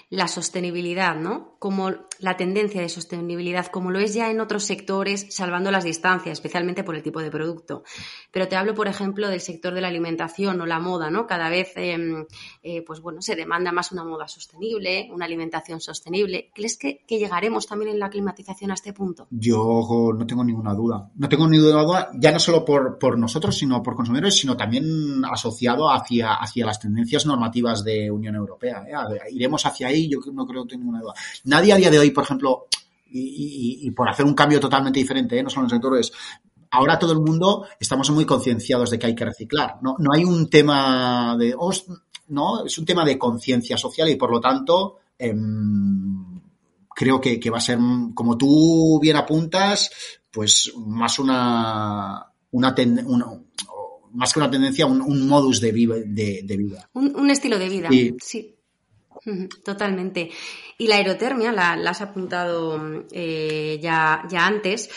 [0.09, 1.57] la sostenibilidad, ¿no?
[1.59, 6.33] Como la tendencia de sostenibilidad, como lo es ya en otros sectores, salvando las distancias,
[6.33, 7.83] especialmente por el tipo de producto.
[8.31, 11.27] Pero te hablo, por ejemplo, del sector de la alimentación o la moda, ¿no?
[11.27, 12.25] Cada vez, em,
[12.63, 16.51] eh, pues bueno, se demanda más una moda sostenible, una alimentación sostenible.
[16.53, 19.27] ¿Crees que, llegaremos también en la climatización a este punto?
[19.31, 21.09] Yo no tengo ninguna duda.
[21.15, 25.23] No tengo ninguna duda, ya no solo por, por nosotros, sino por consumidores, sino también
[25.25, 28.85] asociado hacia, hacia las tendencias normativas de Unión Europea.
[28.87, 29.19] ¿eh?
[29.31, 31.13] Iremos hacia ahí, yo no creo que tenga ninguna duda.
[31.45, 32.67] Nadie a día de hoy, por ejemplo,
[33.07, 35.43] y, por hacer un cambio totalmente diferente, ¿eh?
[35.43, 36.11] no solo en el sector, es
[36.71, 39.77] ahora todo el mundo estamos muy concienciados de que hay que reciclar.
[39.81, 41.55] No, no hay un tema de,
[42.27, 46.41] no, es un tema de conciencia social y por lo tanto em,
[46.93, 47.79] creo que, va a ser,
[48.13, 49.89] como tú bien apuntas,
[50.31, 52.75] pues más una, una,
[54.15, 56.89] más que una tendencia, un, modus de, de, vida.
[56.93, 57.89] Un, estilo de vida,
[58.19, 58.55] sí.
[59.63, 60.29] Totalmente.
[60.77, 64.89] Y la aerotermia, la, has apuntado eh, ya, ya antes.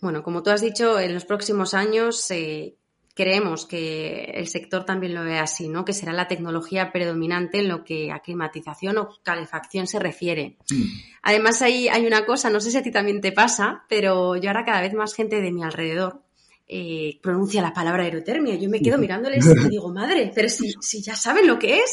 [0.00, 2.76] Bueno, como tú has dicho, en los próximos años eh,
[3.14, 5.84] creemos que el sector también lo ve así, ¿no?
[5.84, 10.56] Que será la tecnología predominante en lo que a climatización o calefacción se refiere.
[11.22, 14.48] Además, hay, hay una cosa, no sé si a ti también te pasa, pero yo
[14.48, 16.22] ahora cada vez más gente de mi alrededor
[16.66, 18.54] eh, pronuncia la palabra aerotermia.
[18.56, 21.92] Yo me quedo mirándoles y digo, madre, pero si, si ya saben lo que es.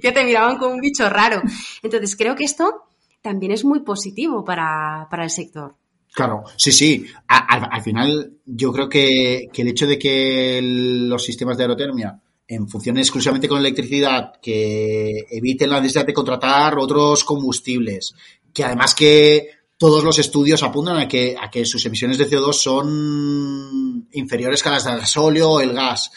[0.00, 1.42] que te miraban como un bicho raro.
[1.82, 2.84] Entonces, creo que esto
[3.22, 5.76] también es muy positivo para, para el sector.
[6.14, 7.06] Claro, sí, sí.
[7.26, 12.98] al final, yo creo que, el hecho de que los sistemas de aerotermia en función
[12.98, 18.14] exclusivamente con electricidad, que eviten la necesidad de contratar otros combustibles,
[18.52, 19.48] que además que
[19.84, 24.70] todos los estudios apuntan a que, a que sus emisiones de CO2 son inferiores que
[24.70, 26.10] las del gasóleo o el gas.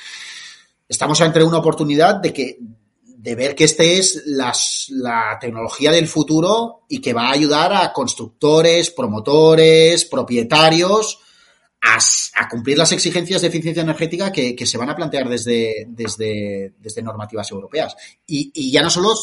[0.87, 2.59] Estamos ante una oportunidad de que
[3.03, 7.91] de ver que esta es la tecnología del futuro y que va a ayudar a
[7.91, 11.19] constructores, promotores, propietarios
[11.81, 17.01] a, cumplir las exigencias de eficiencia energética que, se van a plantear desde, desde, desde
[17.01, 17.97] normativas europeas.
[18.25, 19.13] Y, ya no solo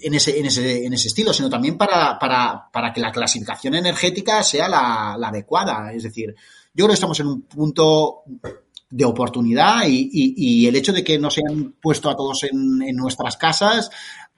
[0.00, 3.74] en ese, en ese, en ese estilo, sino también para, para, para que la clasificación
[3.74, 5.92] energética sea la, adecuada.
[5.92, 6.34] Es decir,
[6.74, 8.22] yo creo que estamos en un punto
[8.90, 13.90] de oportunidad y, el hecho de que nos hayan puesto a todos en, nuestras casas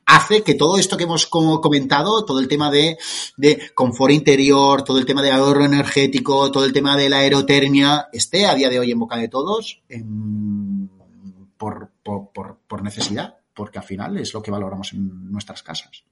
[0.06, 2.96] hace que todo esto que hemos comentado, todo el tema de,
[3.74, 8.46] confort interior, todo el tema de ahorro energético, todo el tema de la aerotermia, esté
[8.46, 9.82] a día de hoy en boca de todos
[11.56, 11.90] por,
[12.68, 16.04] por, necesidad, porque al final es lo que valoramos en nuestras casas.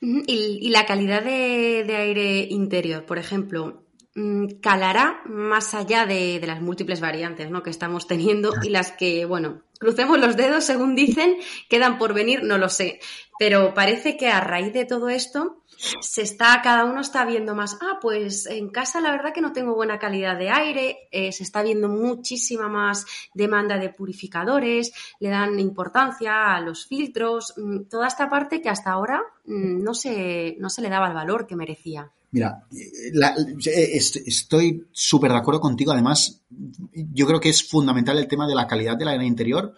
[0.00, 3.82] Y, la calidad de, de aire interior, por ejemplo,
[4.14, 7.62] Mm, calará más allá de, las múltiples variantes ¿no?
[7.62, 12.44] que estamos teniendo y las que, bueno, crucemos los dedos, según dicen, quedan por venir,
[12.44, 13.00] no lo sé.
[13.36, 15.64] Pero parece que a raíz de todo esto,
[16.00, 19.52] se está, cada uno está viendo más, ah, pues en casa la verdad que no
[19.52, 23.04] tengo buena calidad de aire, eh, se está viendo muchísima más
[23.34, 28.92] demanda de purificadores, le dan importancia a los filtros, mm, toda esta parte que hasta
[28.92, 32.12] ahora mm, no, se, no se le daba el valor que merecía.
[32.32, 35.92] Mira, eh, estoy súper de acuerdo contigo.
[35.92, 36.42] Además,
[36.90, 39.74] yo creo que es fundamental el tema de la calidad del aire interior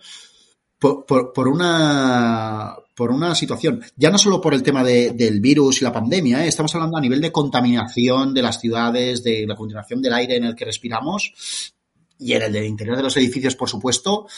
[0.79, 3.83] por, una, por una situación.
[3.97, 6.49] Ya no solo por el tema del virus y la pandemia, ¿eh?
[6.49, 10.45] estamos hablando a nivel de contaminación de las ciudades, de la contaminación del aire en
[10.45, 11.75] el que respiramos
[12.19, 14.29] y en el del interior de los edificios, por supuesto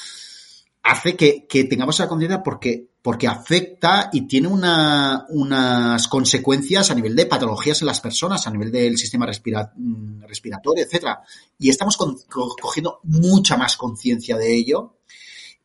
[0.87, 7.27] hace que, tengamos esa conciencia porque, porque afecta y tiene unas consecuencias a nivel de
[7.27, 11.23] patologías en las personas, a nivel del sistema mm, respiratorio, etcétera.
[11.59, 14.99] Y estamos cogiendo mucha más conciencia de ello.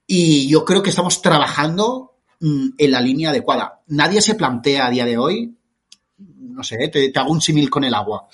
[0.08, 3.82] Y yo creo que estamos trabajando mm, en la línea adecuada.
[3.88, 5.56] Nadie se plantea a día de hoy,
[6.18, 8.28] no sé, te, hago un símil con el agua.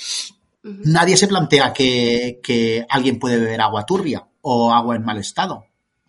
[0.64, 5.67] Nadie se plantea que, que alguien puede beber agua turbia o agua en mal estado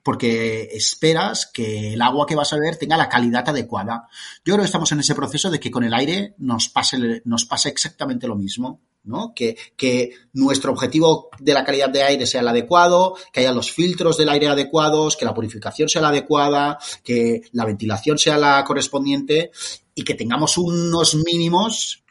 [0.08, 4.08] porque esperas que el agua que vas a beber tenga la calidad adecuada.
[4.42, 7.20] Yo creo que estamos en ese proceso de que con el aire nos pase,
[7.66, 8.80] exactamente lo mismo.
[9.04, 9.34] ¿no?
[9.34, 13.70] Que, que, nuestro objetivo de la calidad de aire sea el adecuado, que haya los
[13.70, 18.64] filtros del aire adecuados, que la purificación sea la adecuada, que la ventilación sea la
[18.64, 19.50] correspondiente
[19.94, 22.02] y que tengamos unos mínimos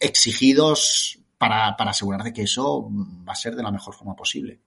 [0.00, 4.65] exigidos para, para asegurar de que eso va a ser de la mejor forma posible.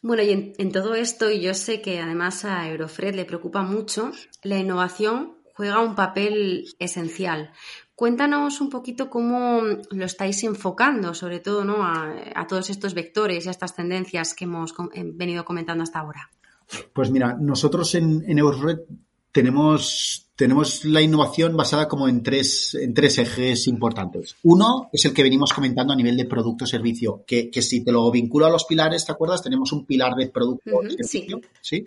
[0.00, 4.12] Bueno, y en, todo esto, y yo sé que además a Eurofred le preocupa mucho,
[4.44, 7.50] la innovación juega un papel esencial.
[7.96, 11.84] Cuéntanos un poquito cómo lo estáis enfocando, sobre todo ¿no?
[11.84, 16.30] a, todos estos vectores y a estas tendencias que hemos eh, venido comentando hasta ahora.
[16.92, 18.78] Pues mira, nosotros en, en Eurofred
[19.32, 24.36] tenemos tenemos la innovación basada como en tres, en tres ejes importantes.
[24.44, 28.08] Uno es el que venimos comentando a nivel de producto-servicio, que, que, si te lo
[28.12, 29.42] vinculo a los pilares, ¿te acuerdas?
[29.42, 31.40] Tenemos un pilar de producto-servicio.
[31.60, 31.84] sí.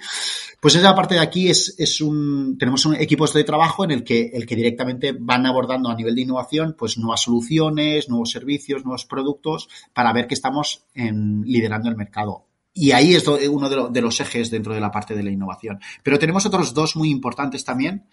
[0.60, 4.04] Pues esa parte de aquí es, es un, tenemos un, equipos de trabajo en el
[4.04, 8.84] que, el que directamente van abordando a nivel de innovación, pues nuevas soluciones, nuevos servicios,
[8.84, 12.51] nuevos productos, para ver que estamos en, liderando el mercado.
[12.74, 15.80] Y ahí es uno de, los ejes dentro de la parte de la innovación.
[16.04, 18.08] Pero tenemos otros dos muy importantes también.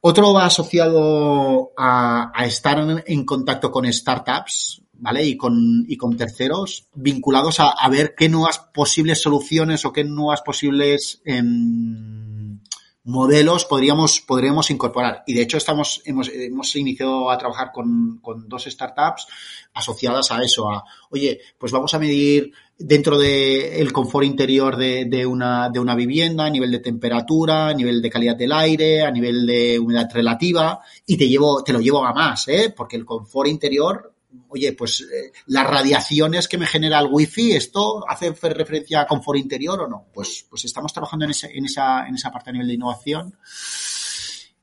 [0.00, 5.24] Otro va asociado a, estar en, contacto con startups, ¿vale?
[5.26, 10.42] Y con, y con terceros vinculados a, ver qué nuevas posibles soluciones o qué nuevas
[10.42, 12.60] posibles em,
[13.06, 15.22] modelos podríamos, podríamos incorporar.
[15.26, 19.26] Y de hecho estamos, hemos, hemos iniciado a trabajar con, con dos startups
[19.74, 25.24] asociadas a eso, a, oye, pues vamos a medir dentro del confort interior de, de,
[25.24, 29.10] una, de una vivienda, a nivel de temperatura, a nivel de calidad del aire, a
[29.10, 32.72] nivel de humedad relativa, y te llevo, te lo llevo a más, ¿eh?
[32.76, 34.12] Porque el confort interior
[34.48, 39.38] oye, pues eh, las radiaciones que me genera el wifi, ¿esto hace referencia a confort
[39.38, 40.06] interior o no?
[40.12, 43.36] Pues, pues estamos trabajando en, ese, en, esa, en esa parte a nivel de innovación.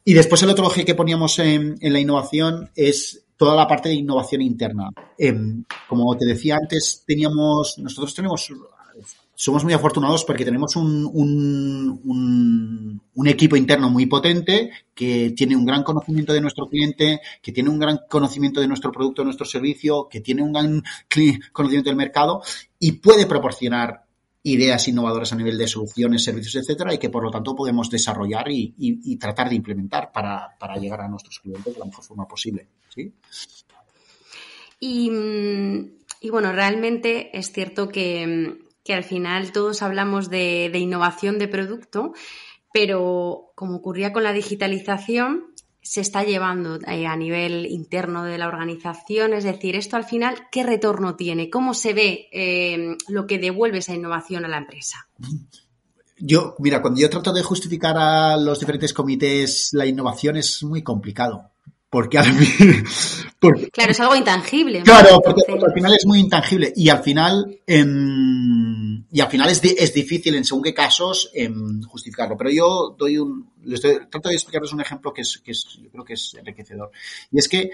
[0.06, 3.96] Y después el otro eje que poníamos en, la innovación es toda la parte de
[3.96, 4.90] innovación interna.
[5.18, 5.34] Eh,
[5.88, 8.52] como te decía antes, teníamos, nosotros tenemos
[9.36, 15.66] somos muy afortunados porque tenemos un, un, un, equipo interno muy potente que tiene un
[15.66, 19.46] gran conocimiento de nuestro cliente, que tiene un gran conocimiento de nuestro producto, de nuestro
[19.46, 20.84] servicio, que tiene un gran
[21.52, 22.44] conocimiento del mercado
[22.80, 24.03] y puede proporcionar
[24.44, 28.48] ideas innovadoras a nivel de soluciones, servicios, etcétera, y que por lo tanto podemos desarrollar
[28.50, 32.68] y, tratar de implementar para, llegar a nuestros clientes de la mejor forma posible.
[32.90, 33.14] ¿sí?
[34.80, 35.10] Y,
[36.20, 42.14] y bueno, realmente es cierto que al final todos hablamos de innovación de producto,
[42.74, 45.53] pero como ocurría con la digitalización,
[45.84, 49.34] se está llevando eh, a nivel interno de la organización?
[49.34, 51.50] Es decir, esto al final, ¿qué retorno tiene?
[51.50, 55.08] ¿Cómo se ve eh, lo que devuelve esa innovación a la empresa?
[56.18, 60.82] Yo, mira, cuando yo trato de justificar a los diferentes comités la innovación es muy
[60.82, 61.53] complicado.
[61.94, 62.84] Porque al final,
[63.40, 64.82] porque, claro, es algo intangible.
[64.82, 67.86] Claro, porque, porque, al final es muy intangible y al final, eh,
[69.12, 71.54] y al final es, es, difícil en según qué casos eh,
[71.88, 72.36] justificarlo.
[72.36, 75.68] Pero yo doy un, les doy, trato de explicarles un ejemplo que es, que es,
[75.84, 76.90] yo creo que es enriquecedor.
[77.32, 77.70] Y es que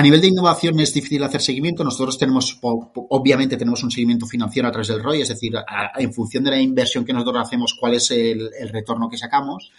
[0.00, 1.84] a nivel de innovación es difícil hacer seguimiento.
[1.84, 5.52] Nosotros tenemos, obviamente, tenemos un seguimiento financiero a través del ROI, es decir,
[5.98, 9.70] en función de la inversión que nosotros hacemos, cuál es el, el, retorno que sacamos.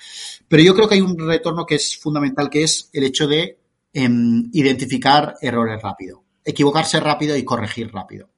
[0.48, 3.58] Pero yo creo que hay un retorno que es fundamental, que es el hecho de
[3.94, 4.10] eh,
[4.54, 8.30] identificar errores rápido, equivocarse rápido y corregir rápido.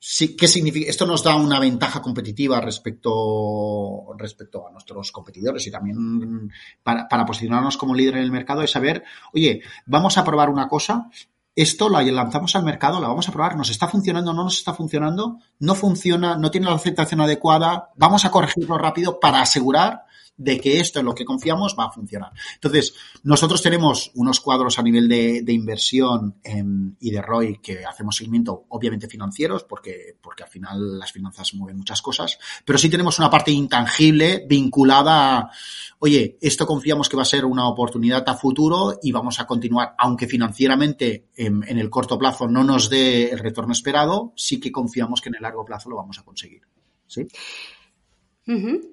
[0.00, 0.88] Sí, ¿Qué significa?
[0.88, 6.50] Esto nos da una ventaja competitiva respecto, respecto a nuestros competidores y también
[6.82, 10.68] para, para, posicionarnos como líder en el mercado es saber, oye, vamos a probar una
[10.68, 11.10] cosa,
[11.58, 14.72] esto la lanzamos al mercado, la vamos a probar, nos está funcionando, no nos está
[14.72, 20.04] funcionando, no funciona, no tiene la aceptación adecuada, vamos a corregirlo rápido para asegurar
[20.38, 22.32] de que esto en lo que confiamos va a funcionar.
[22.54, 28.16] Entonces, nosotros tenemos unos cuadros a nivel de, inversión en, y de ROI que hacemos
[28.16, 33.18] seguimiento, obviamente financieros, porque, porque al final las finanzas mueven muchas cosas, pero sí tenemos
[33.18, 35.50] una parte intangible vinculada a,
[35.98, 39.94] oye, esto confiamos que va a ser una oportunidad a futuro y vamos a continuar,
[39.98, 44.70] aunque financieramente en, en el corto plazo no nos dé el retorno esperado, sí que
[44.70, 46.62] confiamos que en el largo plazo lo vamos a conseguir.
[47.08, 47.26] ¿Sí?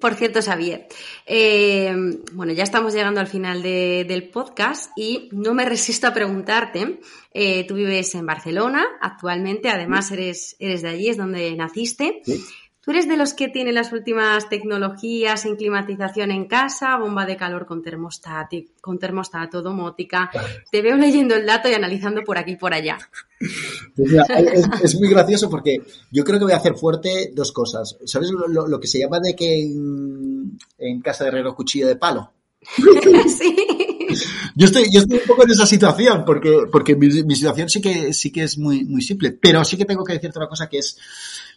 [0.00, 0.86] Por cierto, Xavier,
[1.24, 1.94] eh,
[2.32, 7.00] bueno, ya estamos llegando al final de, del podcast y no me resisto a preguntarte,
[7.32, 12.20] eh, tú vives en Barcelona actualmente, además eres, eres de allí, es donde naciste.
[12.24, 12.44] ¿Sí?
[12.86, 17.36] ¿Tú eres de los que tienen las últimas tecnologías en climatización en casa, bomba de
[17.36, 20.30] calor con termostato, con termostato, domótica?
[20.70, 22.96] Te veo leyendo el dato y analizando por aquí y por allá.
[23.96, 25.78] Mira, es, es, muy gracioso porque
[26.12, 27.98] yo creo que voy a hacer fuerte dos cosas.
[28.04, 31.88] ¿Sabes lo, lo, lo que se llama de que en, en casa de herrero cuchillo
[31.88, 32.34] de palo?
[33.36, 33.56] sí.
[34.54, 37.80] Yo estoy, yo estoy un poco en esa situación, porque, porque mi, mi, situación sí
[37.80, 40.68] que, sí que es muy, muy simple, pero sí que tengo que decirte una cosa
[40.68, 40.96] que es,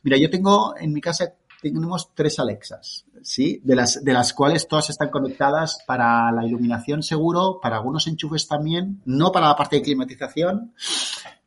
[0.03, 3.61] mira, yo tengo en mi casa, tenemos tres Alexas, ¿sí?
[3.63, 8.47] De las, de las cuales todas están conectadas para la iluminación seguro, para algunos enchufes
[8.47, 10.73] también, no para la parte de climatización,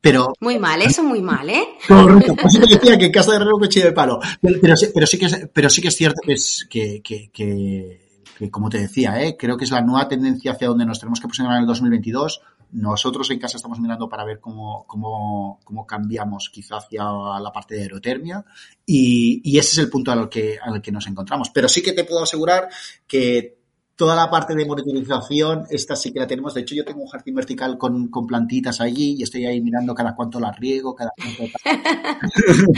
[0.01, 0.33] pero...
[0.39, 1.65] Muy mal, eso muy mal, ¿eh?
[1.87, 4.19] Correcto, por eso te decía que en casa de herrero cuchillo de palo.
[4.41, 7.29] Pero, pero, pero, sí que es, pero sí que es cierto que es, que, que,
[7.31, 8.03] que
[8.37, 9.35] que como te decía, ¿eh?
[9.37, 12.41] creo que es la nueva tendencia hacia donde nos tenemos que posicionar en el 2022.
[12.73, 17.75] Nosotros en casa estamos mirando para ver cómo, cómo, cómo cambiamos quizá hacia la parte
[17.75, 18.43] de aerotermia
[18.85, 21.49] y, y, ese es el punto al que, al que nos encontramos.
[21.51, 22.69] Pero sí que te puedo asegurar
[23.07, 23.63] que
[23.95, 26.53] toda la parte de monitorización, esta sí que la tenemos.
[26.53, 29.93] De hecho, yo tengo un jardín vertical con, con plantitas allí y estoy ahí mirando
[29.93, 31.43] cada cuánto las riego, cada cuánto...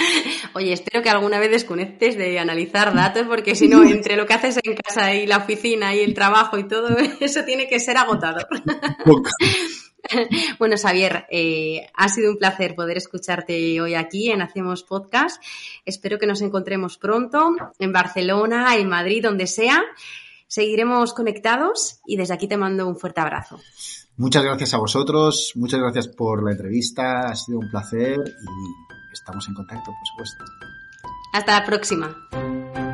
[0.54, 4.34] Oye, espero que alguna vez desconectes de analizar datos, porque si no, entre lo que
[4.34, 7.98] haces en casa y la oficina y el trabajo y todo, eso tiene que ser
[7.98, 8.48] agotador.
[10.60, 15.42] Bueno, Xavier, eh, ha sido un placer poder escucharte hoy aquí en Hacemos Podcast.
[15.86, 19.82] Espero que nos encontremos pronto en Barcelona, en Madrid, donde sea.
[20.48, 23.60] Seguiremos conectados y desde aquí te mando un fuerte abrazo.
[24.18, 29.46] Muchas gracias a vosotros, muchas gracias por la entrevista, ha sido un placer y estamos
[29.50, 30.46] en contacto, por supuesto.
[31.34, 32.85] Hasta la próxima.